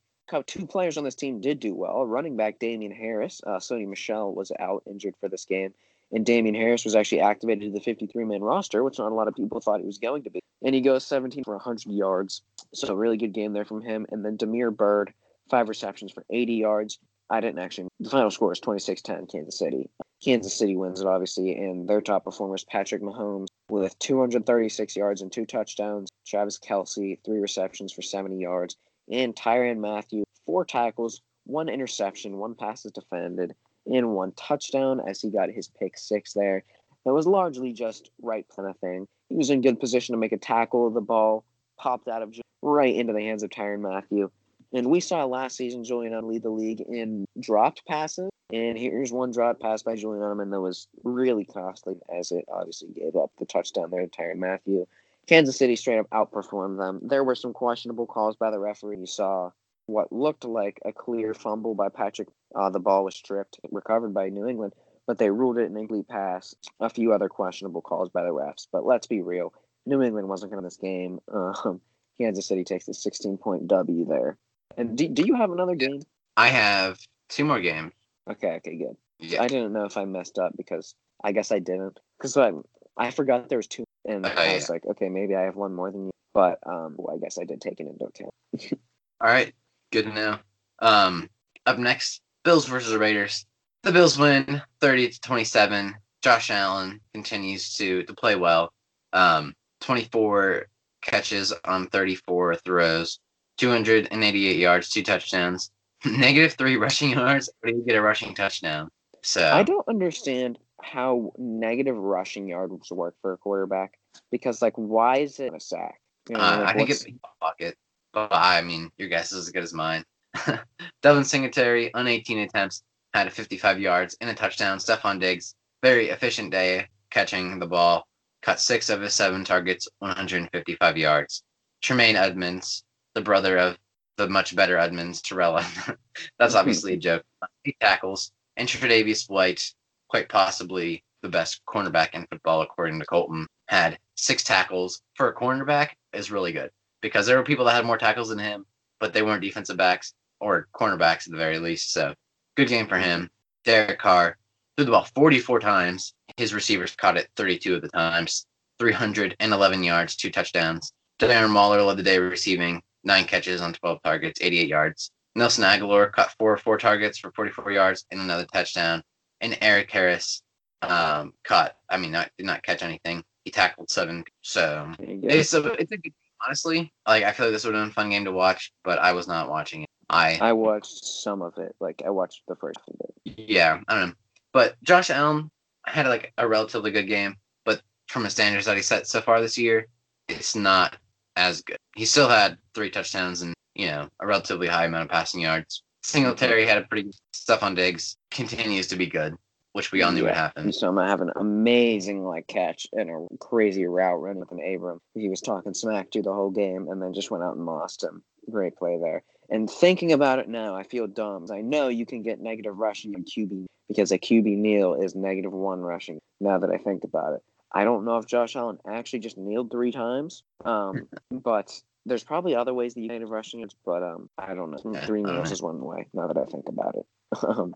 [0.47, 2.05] Two players on this team did do well.
[2.05, 5.73] Running back Damien Harris, uh, Sony Michel was out injured for this game,
[6.11, 9.27] and Damien Harris was actually activated to the 53 man roster, which not a lot
[9.27, 10.39] of people thought he was going to be.
[10.63, 12.41] And he goes 17 for 100 yards.
[12.73, 14.05] So, a really good game there from him.
[14.09, 15.13] And then Damiere Byrd,
[15.49, 16.99] five receptions for 80 yards.
[17.29, 17.87] I didn't actually.
[17.99, 19.89] The final score is 26 10 Kansas City.
[20.23, 25.31] Kansas City wins it, obviously, and their top performers, Patrick Mahomes, with 236 yards and
[25.31, 26.09] two touchdowns.
[26.25, 28.75] Travis Kelce, three receptions for 70 yards.
[29.11, 33.55] And Tyrann Mathieu, four tackles, one interception, one pass is defended,
[33.85, 36.63] and one touchdown as he got his pick six there.
[37.05, 39.07] That was largely just right kind of thing.
[39.29, 40.89] He was in good position to make a tackle.
[40.89, 41.45] The ball
[41.77, 44.31] popped out of right into the hands of Tyrann Mathieu.
[44.73, 48.29] And we saw last season Julian lead the league in dropped passes.
[48.51, 52.89] And here's one dropped pass by Julian Edelman that was really costly as it obviously
[52.89, 54.85] gave up the touchdown there to Tyrann Mathieu.
[55.27, 56.99] Kansas City straight up outperformed them.
[57.01, 58.99] There were some questionable calls by the referee.
[58.99, 59.51] You saw
[59.87, 62.27] what looked like a clear fumble by Patrick.
[62.55, 64.73] Uh, the ball was stripped, recovered by New England,
[65.07, 66.55] but they ruled it an incomplete pass.
[66.79, 68.67] A few other questionable calls by the refs.
[68.71, 69.53] But let's be real.
[69.85, 71.19] New England wasn't going to this game.
[71.33, 71.81] Um,
[72.17, 74.37] Kansas City takes a 16 point W there.
[74.77, 76.01] And do, do you have another game?
[76.37, 76.97] I have
[77.27, 77.91] two more games.
[78.29, 78.95] Okay, okay, good.
[79.19, 79.41] Yeah.
[79.41, 81.99] I didn't know if I messed up because I guess I didn't.
[82.17, 82.51] Because I,
[82.97, 84.73] I forgot there was two, and uh, I was yeah.
[84.73, 86.11] like, okay, maybe I have one more than you.
[86.33, 88.33] But um, well, I guess I did take it into account.
[89.21, 89.53] All right,
[89.91, 90.37] good to know.
[90.79, 91.29] Um,
[91.65, 93.45] up next, Bills versus the Raiders.
[93.81, 95.95] The Bills win 30 to 27.
[96.21, 98.71] Josh Allen continues to to play well.
[99.13, 100.67] Um, 24
[101.01, 103.19] catches on 34 throws,
[103.57, 105.71] 288 yards, two touchdowns,
[106.05, 107.49] negative three rushing yards.
[107.61, 108.89] But he get a rushing touchdown?
[109.21, 113.93] So I don't understand how negative rushing yards work for a quarterback
[114.31, 115.99] because like why is it a sack?
[116.29, 117.75] You know, uh, like, I think it's a pocket,
[118.13, 120.05] but I mean your guess is as good as mine.
[121.01, 122.83] Devin Singletary on 18 attempts
[123.13, 124.77] had 55 yards and a touchdown.
[124.77, 128.07] Stefon Diggs very efficient day catching the ball,
[128.41, 131.43] caught six of his seven targets, 155 yards.
[131.81, 132.83] Tremaine Edmunds,
[133.13, 133.77] the brother of
[134.17, 135.61] the much better Edmunds, Terrell.
[136.39, 137.23] That's obviously a joke.
[137.65, 138.31] Eight tackles.
[138.57, 139.61] And Tre'Davious White,
[140.07, 145.35] quite possibly the best cornerback in football, according to Coltin, had six tackles for a
[145.35, 146.71] cornerback is really good
[147.01, 148.65] because there were people that had more tackles than him,
[148.99, 151.91] but they weren't defensive backs or cornerbacks at the very least.
[151.91, 152.13] So
[152.55, 153.29] good game for him.
[153.63, 154.37] Derek Carr
[154.75, 156.13] threw the ball 44 times.
[156.37, 158.45] His receivers caught it 32 of the times.
[158.79, 160.91] 311 yards, two touchdowns.
[161.19, 165.11] Darren Waller led the day receiving nine catches on 12 targets, 88 yards.
[165.35, 169.03] Nelson Agholor caught four or four targets for 44 yards and another touchdown.
[169.41, 170.41] And Erik Harris
[170.81, 173.23] um, caught, I mean, not did not catch anything.
[173.43, 174.23] He tackled seven.
[174.41, 176.13] So it's a it's a good game,
[176.45, 176.93] honestly.
[177.07, 179.11] Like I feel like this would have been a fun game to watch, but I
[179.13, 179.89] was not watching it.
[180.09, 181.75] I I watched some of it.
[181.79, 183.33] Like I watched the first of it.
[183.37, 184.15] Yeah, I don't know.
[184.53, 185.49] But Josh Allen
[185.85, 189.41] had like a relatively good game, but from the standards that he set so far
[189.41, 189.87] this year,
[190.27, 190.97] it's not
[191.35, 191.77] as good.
[191.95, 195.83] He still had three touchdowns and you know a relatively high amount of passing yards.
[196.03, 199.35] Singletary had a pretty Stefon Diggs continues to be good,
[199.73, 200.27] which we all knew yeah.
[200.27, 200.71] would happen.
[200.71, 204.59] So I'm gonna have an amazing like catch and a crazy route run with an
[204.59, 205.01] Abram.
[205.15, 208.03] He was talking smack to the whole game and then just went out and lost
[208.03, 208.23] him.
[208.49, 209.23] Great play there.
[209.49, 211.45] And thinking about it now, I feel dumb.
[211.51, 215.53] I know you can get negative rushing in QB because a QB kneel is negative
[215.53, 216.19] one rushing.
[216.39, 219.71] Now that I think about it, I don't know if Josh Allen actually just kneeled
[219.71, 224.29] three times, um, but there's probably other ways that you negative rushing it, but um,
[224.37, 225.01] I don't know.
[225.01, 226.07] Three kneels is one way.
[226.13, 227.05] Now that I think about it,
[227.47, 227.75] um,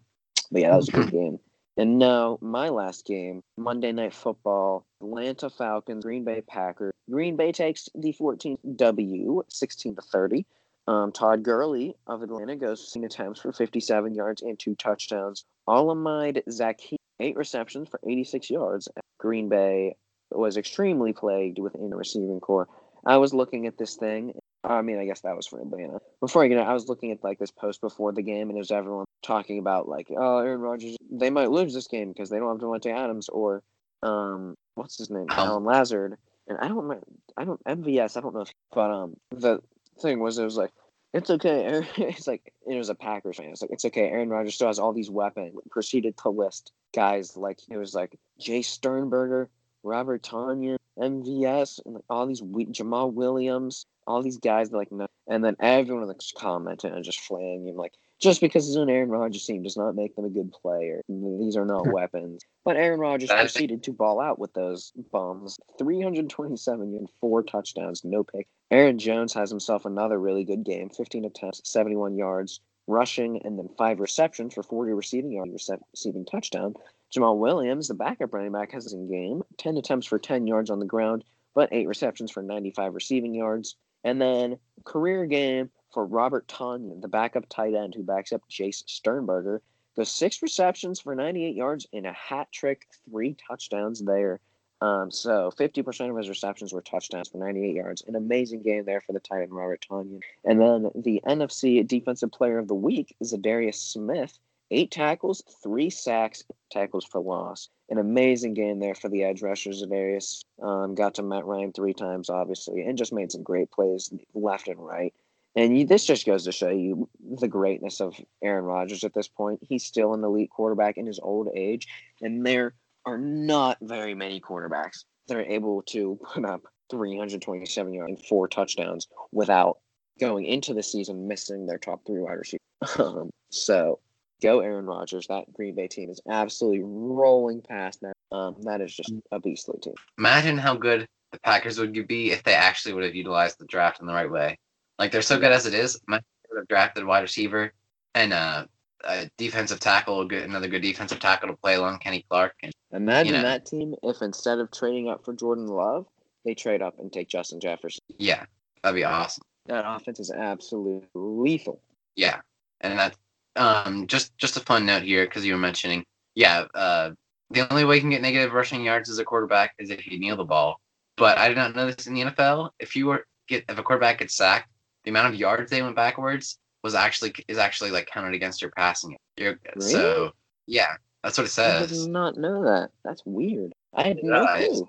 [0.51, 1.39] but yeah, that was a good game.
[1.78, 6.91] And now my last game, Monday Night Football, Atlanta Falcons, Green Bay Packers.
[7.09, 10.45] Green Bay takes the 14 W, 16 to 30.
[10.89, 15.45] Um, Todd Gurley of Atlanta goes 16 attempts for 57 yards and two touchdowns.
[15.67, 18.87] Olamide Zaccheaus, eight receptions for 86 yards.
[19.19, 19.97] Green Bay
[20.31, 22.67] was extremely plagued within the receiving corps.
[23.05, 24.33] I was looking at this thing.
[24.63, 25.99] I mean, I guess that was for Atlanta.
[26.21, 28.57] Before I get it, I was looking at like this post before the game, and
[28.57, 32.31] it was everyone talking about like, oh, Aaron Rodgers, they might lose this game because
[32.31, 33.61] they don't have Davante Adams or,
[34.01, 36.17] um, what's his name, Allen Lazard.
[36.47, 37.03] And I don't,
[37.37, 38.17] I don't MVS.
[38.17, 39.61] I don't know, if, but um, the
[40.02, 40.72] thing was, it was like,
[41.14, 41.64] it's okay.
[41.64, 43.47] Aaron, it's like it was a Packers fan.
[43.47, 44.10] It's like it's okay.
[44.10, 45.56] Aaron Rodgers still has all these weapons.
[45.72, 49.50] Proceeded to list guys like it was like Jace Sternberger,
[49.84, 55.43] Robert Tonyan, MVS, and like all these Jamaal Williams, all these guys like no, and
[55.43, 59.45] then everyone was commenting and just flaying him like just because he's an Aaron Rodgers
[59.45, 61.02] team does not make them a good player.
[61.08, 61.93] These are not hmm.
[61.93, 62.43] weapons.
[62.66, 65.58] But Aaron Rodgers proceeded to ball out with those bombs.
[65.78, 68.47] 327 and four touchdowns, no pick.
[68.72, 73.70] Aaron Jones has himself another really good game 15 attempts, 71 yards rushing, and then
[73.78, 76.76] five receptions for 40 receiving yards, receiving touchdown.
[77.15, 80.80] Jamaal Williams, the backup running back, has in game 10 attempts for 10 yards on
[80.80, 81.24] the ground,
[81.55, 83.76] but eight receptions for 95 receiving yards.
[84.03, 88.84] And then career game for Robert Tonyan, the backup tight end who backs up Jace
[88.88, 89.61] Sternberger.
[89.95, 94.39] The six receptions for 98 yards and a hat trick, three touchdowns there.
[94.82, 98.03] Um, so 50% of his receptions were touchdowns for 98 yards.
[98.07, 100.21] An amazing game there for the tight end Robert Tonyan.
[100.45, 104.38] And then the NFC Defensive Player of the Week is Darius Smith.
[104.71, 107.69] Eight tackles, three sacks, tackles for loss.
[107.89, 109.82] An amazing game there for the edge rushers.
[109.82, 114.13] Darius um, got to Matt Ryan three times, obviously, and just made some great plays
[114.36, 115.13] left and right.
[115.55, 117.09] And you, this just goes to show you
[117.39, 119.59] the greatness of Aaron Rodgers at this point.
[119.67, 121.88] He's still an elite quarterback in his old age,
[122.21, 122.75] and there
[123.06, 128.47] are not very many quarterbacks that are able to put up 327 yards and four
[128.47, 129.78] touchdowns without
[130.20, 132.60] going into the season missing their top three wide receivers.
[132.97, 134.00] Um, so
[134.41, 135.28] go Aaron Rodgers.
[135.28, 138.14] That Green Bay team is absolutely rolling past now.
[138.32, 139.95] Um, that is just a beastly team.
[140.18, 144.00] Imagine how good the Packers would be if they actually would have utilized the draft
[144.00, 144.58] in the right way.
[144.97, 146.00] Like they're so good as it is.
[146.08, 146.24] Might
[146.56, 147.74] have drafted wide receiver
[148.16, 148.66] and uh,
[149.04, 152.54] a defensive tackle, good, another good defensive tackle to play along Kenny Clark.
[152.64, 156.06] And, Imagine you know, that team if instead of trading up for Jordan Love,
[156.45, 158.02] they trade up and take Justin Jefferson.
[158.18, 158.45] Yeah,
[158.82, 159.43] that'd be awesome.
[159.68, 161.82] That offense is absolutely lethal.
[162.16, 162.39] Yeah,
[162.82, 163.16] and that
[163.56, 167.12] um just just a fun note here because you were mentioning, yeah, uh,
[167.52, 170.20] the only way you can get negative rushing yards as a quarterback is if you
[170.20, 170.80] kneel the ball.
[171.18, 172.72] But I did not know this in the NFL.
[172.80, 174.70] If you were get if a quarterback gets sacked,
[175.04, 178.71] the amount of yards they went backwards was actually is actually like counted against your
[178.71, 179.17] passing.
[179.38, 179.91] You're, really?
[179.91, 180.32] So
[180.67, 181.91] yeah, That's what it says.
[181.91, 182.91] I did not know that.
[183.03, 183.73] That's weird.
[183.93, 184.82] I had no it's- clue.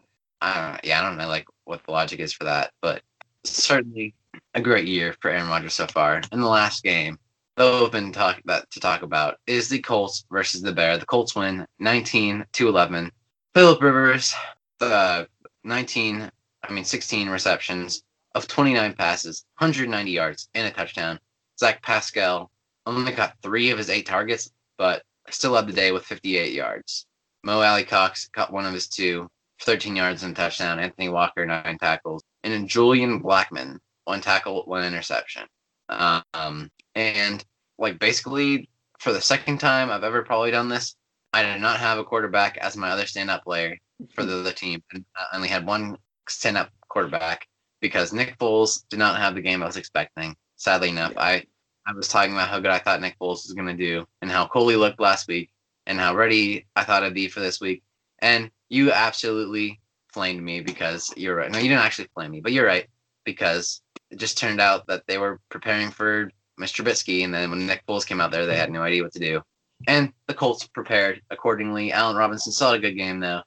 [0.42, 0.76] Know.
[0.84, 3.02] Yeah, I don't know like what the logic is for that, but
[3.44, 4.14] certainly
[4.54, 6.22] a great year for Aaron Rodgers so far.
[6.32, 7.18] In the last game,
[7.56, 10.96] the open talk that to talk about is the Colts versus the Bear.
[10.96, 13.10] The Colts win 19 to 11.
[13.54, 14.34] Philip Rivers,
[14.78, 15.28] the
[15.64, 16.30] 19,
[16.62, 18.02] I mean 16 receptions
[18.34, 21.18] of 29 passes, 190 yards, and a touchdown.
[21.60, 22.50] Zach Pascal
[22.86, 27.06] only got three of his eight targets, but still led the day with 58 yards.
[27.44, 29.28] Mo Alie-Cox caught one of his two,
[29.62, 30.80] 13 yards and touchdown.
[30.80, 32.22] Anthony Walker, nine tackles.
[32.42, 35.42] And then Julian Blackmon, one tackle, one interception.
[35.90, 37.44] Um, and
[37.78, 40.96] like basically for the second time I've ever probably done this,
[41.32, 43.76] I did not have a quarterback as my other stand-up player
[44.14, 44.82] for the other team.
[44.92, 45.96] I only had one
[46.28, 47.46] stand-up quarterback
[47.80, 50.34] because Nick Foles did not have the game I was expecting.
[50.60, 51.46] Sadly enough, I
[51.86, 54.30] I was talking about how good I thought Nick Foles was going to do and
[54.30, 55.50] how Coley looked last week
[55.86, 57.82] and how ready I thought I'd be for this week.
[58.18, 59.80] And you absolutely
[60.12, 61.50] flamed me because you're right.
[61.50, 62.86] No, you didn't actually flame me, but you're right
[63.24, 63.80] because
[64.10, 66.30] it just turned out that they were preparing for
[66.60, 66.84] Mr.
[66.84, 69.18] Trubisky, and then when Nick Foles came out there, they had no idea what to
[69.18, 69.40] do.
[69.88, 71.90] And the Colts prepared accordingly.
[71.90, 73.40] Allen Robinson saw had a good game though.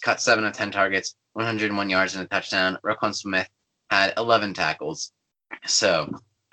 [0.00, 2.78] Cut seven of ten targets, 101 yards and a touchdown.
[2.82, 3.50] Roquan Smith
[3.90, 5.12] had 11 tackles.
[5.66, 6.08] So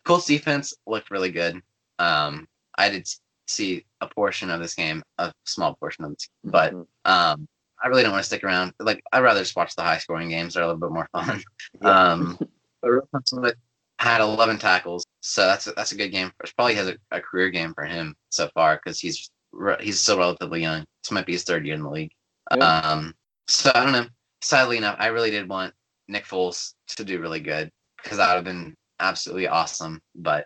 [0.05, 1.61] Colts defense looked really good.
[1.99, 2.47] Um,
[2.77, 3.07] I did
[3.47, 6.85] see a portion of this game, a small portion of this, but Mhm.
[7.05, 7.47] um,
[7.83, 8.73] I really don't want to stick around.
[8.79, 11.43] Like I'd rather just watch the high scoring games; they're a little bit more fun.
[11.81, 12.11] Yeah.
[12.11, 12.39] Um,
[12.81, 13.55] but
[13.99, 16.31] had 11 tackles, so that's a, that's a good game.
[16.43, 19.99] It probably has a, a career game for him so far because he's re- he's
[20.01, 20.85] still relatively young.
[21.03, 22.11] This might be his third year in the league.
[22.55, 22.79] Yeah.
[22.79, 23.13] Um,
[23.47, 24.07] so I don't know.
[24.41, 25.73] Sadly enough, I really did want
[26.07, 27.69] Nick Foles to do really good
[28.01, 30.01] because that would have been absolutely awesome.
[30.15, 30.45] But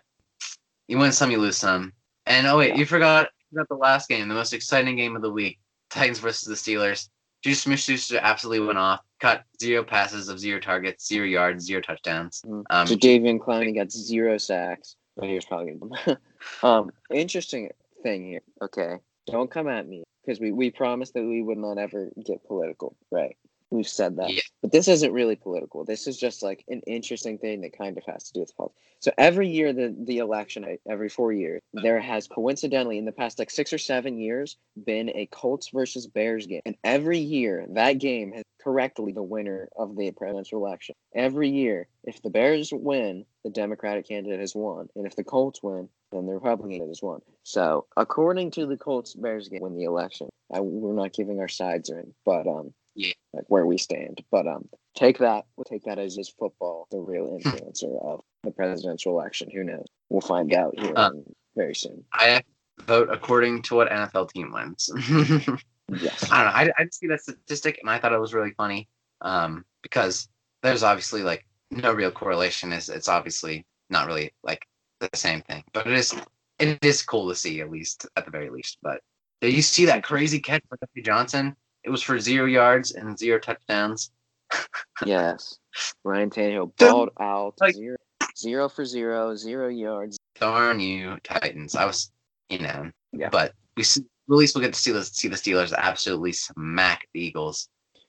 [0.88, 1.92] you win some, you lose some.
[2.26, 2.76] And oh wait, Yeah.
[2.76, 5.58] you forgot about the last game, the most exciting game of the week:
[5.90, 7.08] Titans versus the Steelers.
[7.42, 9.00] Juice Smith-Schuster absolutely went off.
[9.20, 12.42] Caught zero passes of zero targets, zero yards, zero touchdowns.
[12.44, 12.64] Mhm.
[12.70, 15.78] Um, Jadeveon Clowney got zero sacks, but he was probably
[16.62, 17.70] um, interesting
[18.02, 18.42] thing here.
[18.62, 18.96] Okay,
[19.26, 22.96] don't come at me because we we promised that we would not ever get political,
[23.10, 23.36] right?
[23.70, 24.40] We've said that, Yeah.
[24.62, 25.84] but this isn't really political.
[25.84, 28.80] This is just like an interesting thing that kind of has to do with politics.
[29.00, 33.38] So every year, the the election, every four years, there has coincidentally in the past
[33.38, 37.94] like six or seven years been a Colts versus Bears game, and every year that
[37.98, 40.94] game has correctly the winner of the presidential election.
[41.14, 45.62] Every year, if the Bears win, the Democratic candidate has won, and if the Colts
[45.62, 47.20] win, then the Republican candidate has won.
[47.42, 50.28] So according to the Colts Bears game, win the election.
[50.52, 53.12] I, we're not giving our sides or anything, but um, Yeah.
[53.32, 54.24] like where we stand.
[54.30, 55.44] But um, take that.
[55.56, 59.50] We'll take that as is football, the real influencer of the presidential election.
[59.52, 59.86] Who knows?
[60.08, 61.10] We'll find out here Uh,
[61.54, 62.04] very soon.
[62.12, 62.42] I
[62.86, 64.90] vote according to what NFL team wins.
[65.88, 66.28] Yes.
[66.32, 66.72] I don't know.
[66.74, 68.88] I, I just see that statistic and I thought it was really funny
[69.20, 70.28] um, because
[70.62, 72.72] there's obviously like no real correlation.
[72.72, 74.66] Is it's obviously not really like
[74.98, 76.12] the same thing, but it is
[76.58, 78.78] it is cool to see at least at the very least.
[78.82, 79.00] But
[79.40, 81.54] did you see that crazy catch by Jeffrey Johnson?
[81.86, 84.10] It was for zero yards and zero touchdowns.
[85.06, 85.56] yes.
[86.04, 87.96] Ryan Tannehill Dude, balled out like- zero,
[88.36, 90.18] zero for zero, zero yards.
[90.38, 91.74] Darn you, Titans!
[91.76, 92.10] I was,
[92.50, 93.28] you know, Yeah.
[93.30, 97.20] but we at least we'll get to see the see the Steelers absolutely smack the
[97.20, 97.68] Eagles,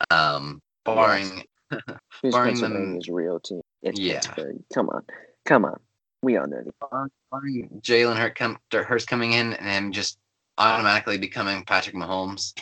[0.09, 3.61] um, barring Who's Barring them- Pennsylvania's real team?
[3.83, 4.15] It's Yeah.
[4.21, 4.57] Pittsburgh.
[4.73, 5.03] Come on,
[5.45, 5.79] come on.
[6.23, 7.09] We all know that.
[7.31, 10.17] barring Jalen Hurt come, Hurts coming in and just
[10.57, 12.53] automatically becoming Patrick Mahomes,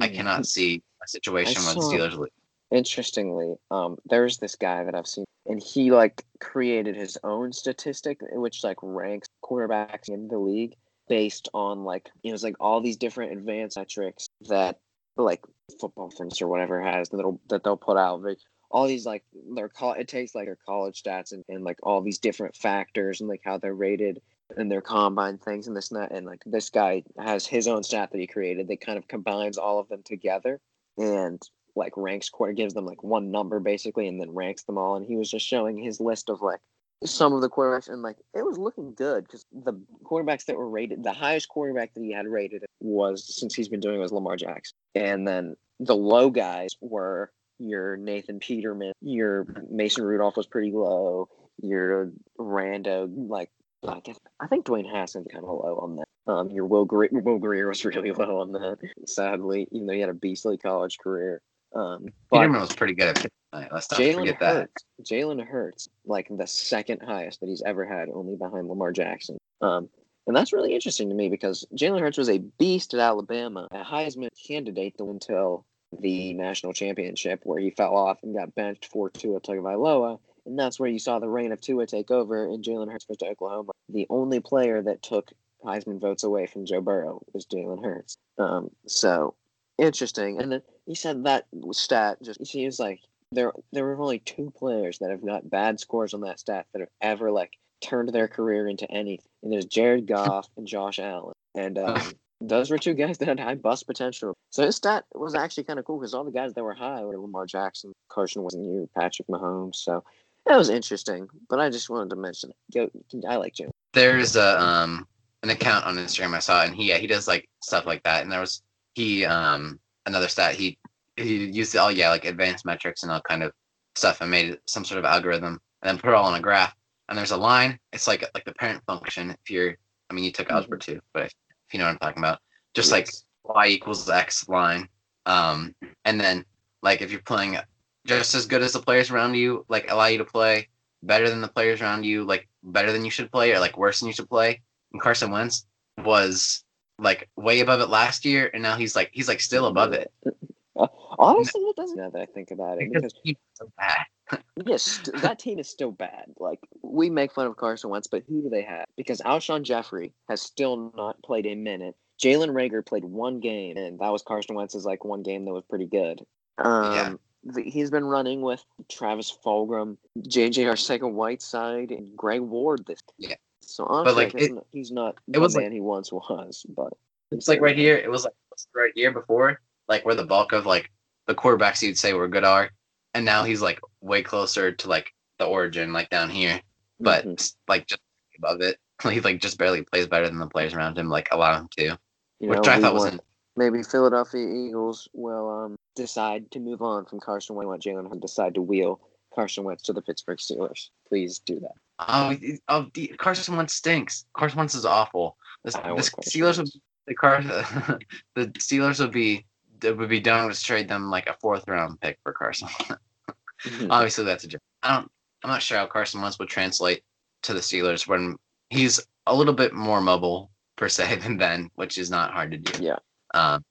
[0.00, 2.30] I cannot see a situation the saw- Steelers lose.
[2.70, 8.18] Interestingly, um, there's this guy that I've seen, and he like created his own statistic,
[8.32, 10.74] which like ranks quarterbacks in the league
[11.08, 14.80] based on like you know it's like all these different advanced metrics that
[15.16, 15.44] like
[15.80, 18.22] football fans or whatever has that they'll that they'll put out.
[18.22, 18.38] Like,
[18.70, 19.22] all these like
[19.54, 23.20] their call it takes like their college stats and, and like all these different factors
[23.20, 24.20] and like how they're rated
[24.56, 27.82] and their combine things and this and that and like this guy has his own
[27.82, 30.60] stat that he created that kind of combines all of them together
[30.98, 31.40] and
[31.74, 35.06] like ranks quarter gives them like one number basically and then ranks them all and
[35.06, 36.60] he was just showing his list of like
[37.04, 39.74] some of the quarterbacks and like it was looking good because the
[40.04, 43.80] quarterbacks that were rated the highest quarterback that he had rated was since he's been
[43.80, 44.74] doing it was lamar jackson.
[44.94, 51.28] And then the low guys were your nathan peterman your mason rudolph was pretty low
[51.62, 53.50] your rando like
[53.86, 56.06] I guess I think Dwayne Haskins kind of low on that.
[56.26, 58.78] Um, your Will Grier, Will Grier was really low on that.
[59.06, 61.40] Sadly, even though he had a beastly college career.
[61.74, 63.68] Um, but Peterman was pretty good at tonight.
[63.72, 64.70] Let's not Jalen forget that.
[65.02, 69.36] Jalen Hurts, like the second highest that he's ever had, only behind Lamar Jackson.
[69.60, 69.88] Um,
[70.26, 73.84] And that's really interesting to me because Jalen Hurts was a beast at Alabama, a
[73.84, 75.64] Heisman candidate until
[76.00, 80.18] the national championship, where he fell off and got benched for Tua Tagovailoa.
[80.46, 83.18] And that's where you saw the reign of Tua take over, and Jalen Hurts went
[83.20, 83.72] to Oklahoma.
[83.88, 85.32] The only player that took
[85.64, 88.16] Heisman votes away from Joe Burrow was Jalen Hurts.
[88.38, 89.34] Um, so
[89.78, 90.40] interesting.
[90.40, 93.00] And then he said that stat just it seems like
[93.32, 96.80] there there were only two players that have got bad scores on that stat that
[96.80, 99.26] have ever like turned their career into anything.
[99.42, 101.34] And there's Jared Goff and Josh Allen.
[101.54, 104.34] And um, those were two guys that had high bust potential.
[104.50, 107.04] So his stat was actually kind of cool because all the guys that were high
[107.04, 109.76] were Lamar Jackson, Carson wasn't you, Patrick Mahomes.
[109.76, 110.04] So
[110.46, 111.28] that was interesting.
[111.48, 113.24] But I just wanted to mention it.
[113.28, 113.70] I like Jim.
[113.92, 115.06] There's a um
[115.42, 118.22] an account on Instagram I saw, and he yeah, he does like stuff like that.
[118.22, 118.62] And there was
[118.94, 120.78] he um another stat he
[121.16, 123.52] he used all yeah like advanced metrics and all kind of
[123.94, 126.74] stuff and made some sort of algorithm and then put it all on a graph.
[127.08, 127.78] And there's a line.
[127.92, 129.30] It's like like the parent function.
[129.30, 129.76] If you're,
[130.10, 131.32] I mean, you took algebra too, but if,
[131.68, 132.40] if you know what I'm talking about,
[132.74, 133.24] just yes.
[133.44, 134.88] like y equals x line.
[135.24, 135.74] Um,
[136.04, 136.44] and then
[136.82, 137.58] like if you're playing
[138.06, 140.68] just as good as the players around you, like allow you to play
[141.02, 144.00] better than the players around you, like better than you should play, or like worse
[144.00, 144.62] than you should play.
[144.92, 145.66] And Carson Wentz
[145.98, 146.64] was
[146.98, 150.12] like way above it last year, and now he's like he's like still above it.
[151.18, 151.96] Honestly, it doesn't.
[151.96, 154.04] Now that I think about it, because, because so bad.
[154.66, 156.26] yes, that team is still bad.
[156.38, 158.86] Like we make fun of Carson Wentz, but who do they have?
[158.96, 161.94] Because Alshon Jeffery has still not played a minute.
[162.22, 165.64] Jalen Reagor played one game, and that was Carson Wentz's like one game that was
[165.68, 166.24] pretty good.
[166.58, 167.12] Um, yeah
[167.54, 173.00] he's been running with Travis Fulgham, JJ Arcega-Whiteside, and Greg Ward this.
[173.18, 173.36] Yeah.
[173.60, 176.92] So honestly, like it, he's not it was man like, he once was, but
[177.32, 177.96] it's like right here.
[177.96, 178.34] It was like
[178.74, 180.90] right here before, like where the bulk of like
[181.26, 182.70] the quarterbacks you'd say were good are,
[183.14, 186.60] and now he's like way closer to like the origin, like down here,
[187.00, 187.44] but mm-hmm.
[187.68, 188.00] like just
[188.38, 188.78] above it.
[189.10, 191.98] He like just barely plays better than the players around him like allow him to,
[192.40, 193.18] you which know, I thought was
[193.56, 197.86] maybe Philadelphia Eagles will um, decide to move on from Carson Wentz.
[197.86, 199.00] Jalen Hurts decide to wheel
[199.34, 200.90] Carson Wentz to the Pittsburgh Steelers.
[201.08, 201.74] Please do that.
[201.98, 202.36] Oh,
[202.68, 202.86] oh
[203.18, 204.26] Carson Wentz stinks.
[204.36, 205.36] Carson Wentz is awful.
[205.64, 206.68] The, the Steelers would
[207.06, 207.42] the car
[208.34, 209.46] the Steelers would be
[209.82, 212.68] it would be done to trade them like a fourth round pick for Carson.
[212.68, 213.90] mm-hmm.
[213.90, 214.60] Obviously, that's a joke.
[214.82, 215.10] I don't.
[215.44, 217.02] I'm not sure how Carson Wentz would translate
[217.42, 218.36] to the Steelers when
[218.70, 222.58] he's a little bit more mobile per se than Ben, which is not hard to
[222.58, 222.82] do.
[222.82, 222.96] Yeah.
[223.36, 223.64] Um,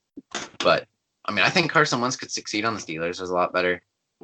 [0.60, 0.88] but
[1.26, 3.18] I mean, I think Carson Wentz could succeed on the Steelers.
[3.18, 3.82] There's a lot better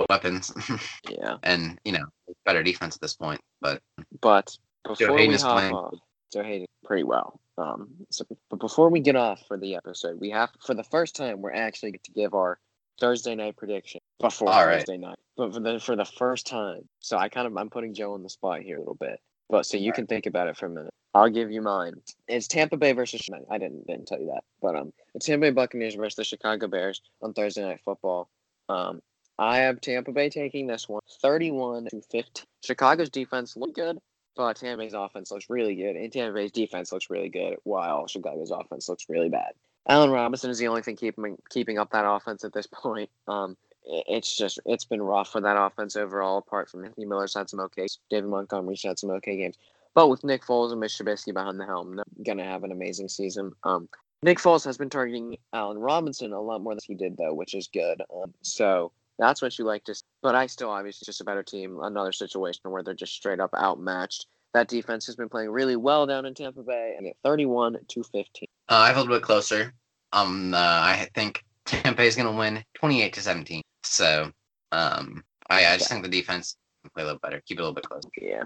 [0.09, 0.53] weapons.
[1.09, 1.38] yeah.
[1.43, 2.05] And you know,
[2.45, 3.41] better defense at this point.
[3.59, 3.81] But
[4.22, 5.73] but before we hop playing.
[5.73, 5.95] off,
[6.31, 7.39] Joe Haden pretty well.
[7.57, 11.15] Um, so, but before we get off for the episode, we have for the first
[11.15, 12.59] time we're actually to give our
[12.99, 15.01] Thursday night prediction before All Thursday right.
[15.01, 15.19] night.
[15.38, 18.23] But for the for the first time, so I kind of I'm putting Joe on
[18.23, 19.19] the spot here a little bit.
[19.52, 20.94] But so you can think about it for a minute.
[21.14, 21.95] I'll give you mine.
[22.30, 23.30] It's Tampa Bay versus.
[23.49, 26.68] I didn't didn't tell you that, but um, it's Tampa Bay Buccaneers versus the Chicago
[26.68, 28.30] Bears on Thursday Night Football.
[28.69, 29.02] Um,
[29.38, 32.45] I have Tampa Bay taking this one, 31 to 15.
[32.64, 33.98] Chicago's defense looked good,
[34.38, 38.07] but Tampa Bay's offense looks really good, and Tampa Bay's defense looks really good, while
[38.07, 39.52] Chicago's offense looks really bad.
[39.90, 43.10] Allen Robinson is the only thing keeping keeping up that offense at this point.
[43.28, 46.38] Um, it's just it's been rough for that offense overall.
[46.38, 49.58] Apart from Anthony Miller's had some okay, David Montgomery's had some okay games,
[49.94, 53.10] but with Nick Foles and Mitch Trubisky behind the helm, they're gonna have an amazing
[53.10, 53.53] season.
[53.64, 53.90] Um,
[54.24, 57.53] Nick Foles has been targeting Allen Robinson a lot more than he did though, which
[57.53, 58.02] is good.
[58.14, 59.95] Um, so that's what you like to.
[59.95, 60.03] See.
[60.22, 61.80] But I still obviously just a better team.
[61.82, 64.28] Another situation where they're just straight up outmatched.
[64.53, 68.03] That defense has been playing really well down in Tampa Bay, and at 31 to
[68.03, 68.24] 15.
[68.68, 69.74] Uh, I felt a little bit closer.
[70.12, 73.62] Um, uh, I think Tampa is going to win 28 to 17.
[73.84, 74.32] So,
[74.72, 77.64] um, I, I just think the defense can play a little better, keep it a
[77.64, 78.10] little bit closer.
[78.20, 78.44] Yeah,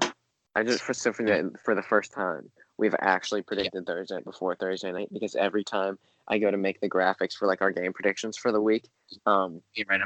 [0.56, 3.94] I just for so for the for the first time we've actually predicted yeah.
[3.94, 5.98] Thursday before Thursday night because every time
[6.28, 8.88] I go to make the graphics for like our game predictions for the week,
[9.26, 9.62] um,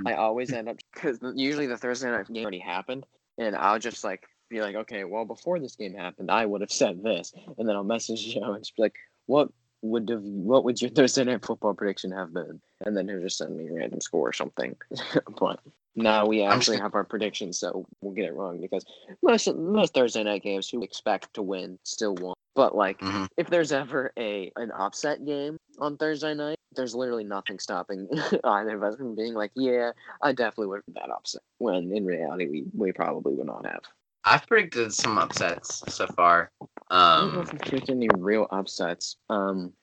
[0.05, 3.05] I always end up because usually the Thursday night game already happened,
[3.37, 6.71] and I'll just like be like, okay, well before this game happened, I would have
[6.71, 8.95] said this, and then I'll message Joe and just be like,
[9.27, 9.49] what
[9.81, 12.61] would have what would your Thursday night football prediction have been?
[12.85, 14.75] And then he'll just send me a random score or something.
[15.39, 15.59] but
[15.95, 18.85] now we actually have our predictions, so we'll get it wrong because
[19.21, 22.35] most most Thursday night games who expect to win still won.
[22.55, 23.25] But like, mm-hmm.
[23.37, 28.07] if there's ever a an upset game on Thursday night, there's literally nothing stopping
[28.43, 29.91] either of us from being like, yeah,
[30.21, 31.41] I definitely would have that upset.
[31.57, 33.81] When in reality, we we probably would not have.
[34.25, 36.51] I've predicted some upsets so far.
[36.61, 39.17] Um, I don't know if I've predicted any real upsets.
[39.29, 39.73] Um,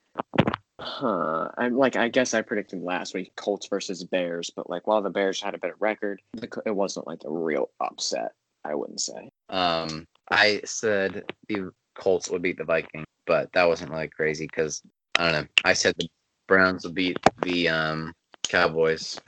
[0.79, 1.49] huh.
[1.57, 5.09] I'm like, I guess I predicted last week Colts versus Bears, but like, while the
[5.09, 6.21] Bears had a better record,
[6.65, 8.33] it wasn't like a real upset.
[8.63, 9.29] I wouldn't say.
[9.49, 13.05] Um, I said the Colts would beat the Vikings.
[13.25, 14.81] but that wasn't really crazy because
[15.17, 15.47] I don't know.
[15.63, 16.09] I said the
[16.47, 19.19] Browns would beat the um, Cowboys,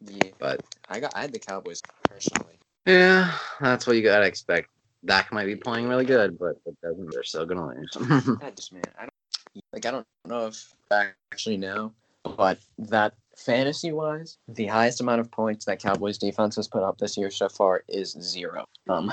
[0.00, 2.55] Yeah, but I got I had the Cowboys personally.
[2.86, 4.70] Yeah, that's what you gotta expect.
[5.04, 7.10] Dak might be playing really good, but it doesn't.
[7.10, 7.96] They're still gonna lose.
[8.42, 9.86] I just man, I don't like.
[9.86, 11.92] I don't know if I actually know,
[12.36, 16.98] but that fantasy wise, the highest amount of points that Cowboys defense has put up
[16.98, 18.64] this year so far is zero.
[18.88, 19.12] Um,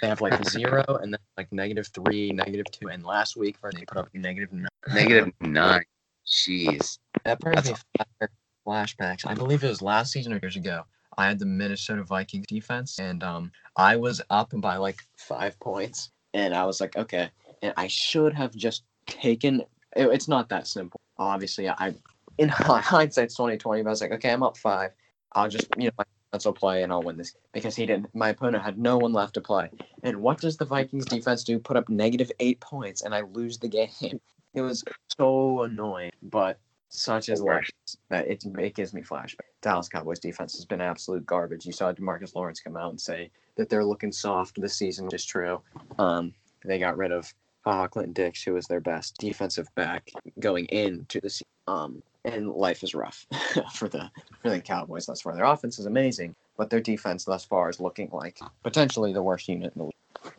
[0.00, 3.84] they have like zero and then like negative three, negative two, and last week they
[3.84, 4.68] put up negative nine.
[4.92, 5.84] Negative nine.
[6.26, 6.98] Jeez.
[7.24, 7.84] That brings That's
[8.20, 8.26] me
[8.66, 9.26] flashbacks.
[9.26, 10.84] I believe it was last season or years ago.
[11.18, 16.10] I had the Minnesota Vikings defense, and um, I was up by like five points,
[16.32, 17.28] and I was like, okay,
[17.60, 19.62] and I should have just taken.
[19.96, 21.00] It, it's not that simple.
[21.18, 21.94] Obviously, I,
[22.38, 23.82] in hindsight, it's twenty twenty.
[23.82, 24.92] But I was like, okay, I'm up five.
[25.32, 26.04] I'll just, you know,
[26.44, 28.14] will play, and I'll win this because he didn't.
[28.14, 29.70] My opponent had no one left to play,
[30.04, 31.58] and what does the Vikings defense do?
[31.58, 33.90] Put up negative eight points, and I lose the game.
[34.54, 34.82] It was
[35.16, 36.58] so annoying, but
[36.88, 37.72] such as worst.
[38.08, 39.50] That it, it gives me flashback.
[39.60, 41.66] Dallas Cowboys defense has been absolute garbage.
[41.66, 45.14] You saw Demarcus Lawrence come out and say that they're looking soft this season, which
[45.14, 45.60] is true.
[45.98, 46.32] Um,
[46.64, 47.32] they got rid of
[47.66, 50.10] uh, Clinton Dix, who was their best defensive back
[50.40, 51.46] going into the season.
[51.66, 53.26] Um, and life is rough
[53.74, 54.10] for the
[54.42, 55.34] for the Cowboys thus far.
[55.34, 59.48] Their offense is amazing, but their defense thus far is looking like potentially the worst
[59.48, 60.34] unit in the league.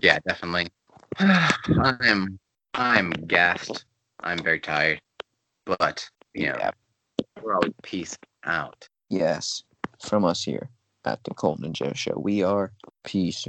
[0.00, 0.68] Yeah, definitely.
[1.18, 2.38] I'm
[2.74, 3.84] I'm gassed.
[4.20, 5.00] I'm very tired.
[5.66, 6.70] But you know, Yeah.
[7.42, 8.88] we're always peace out.
[9.10, 9.62] Yes,
[10.00, 10.70] from us here
[11.04, 12.72] at the Coltin and Joe Show, we are
[13.04, 13.46] peace.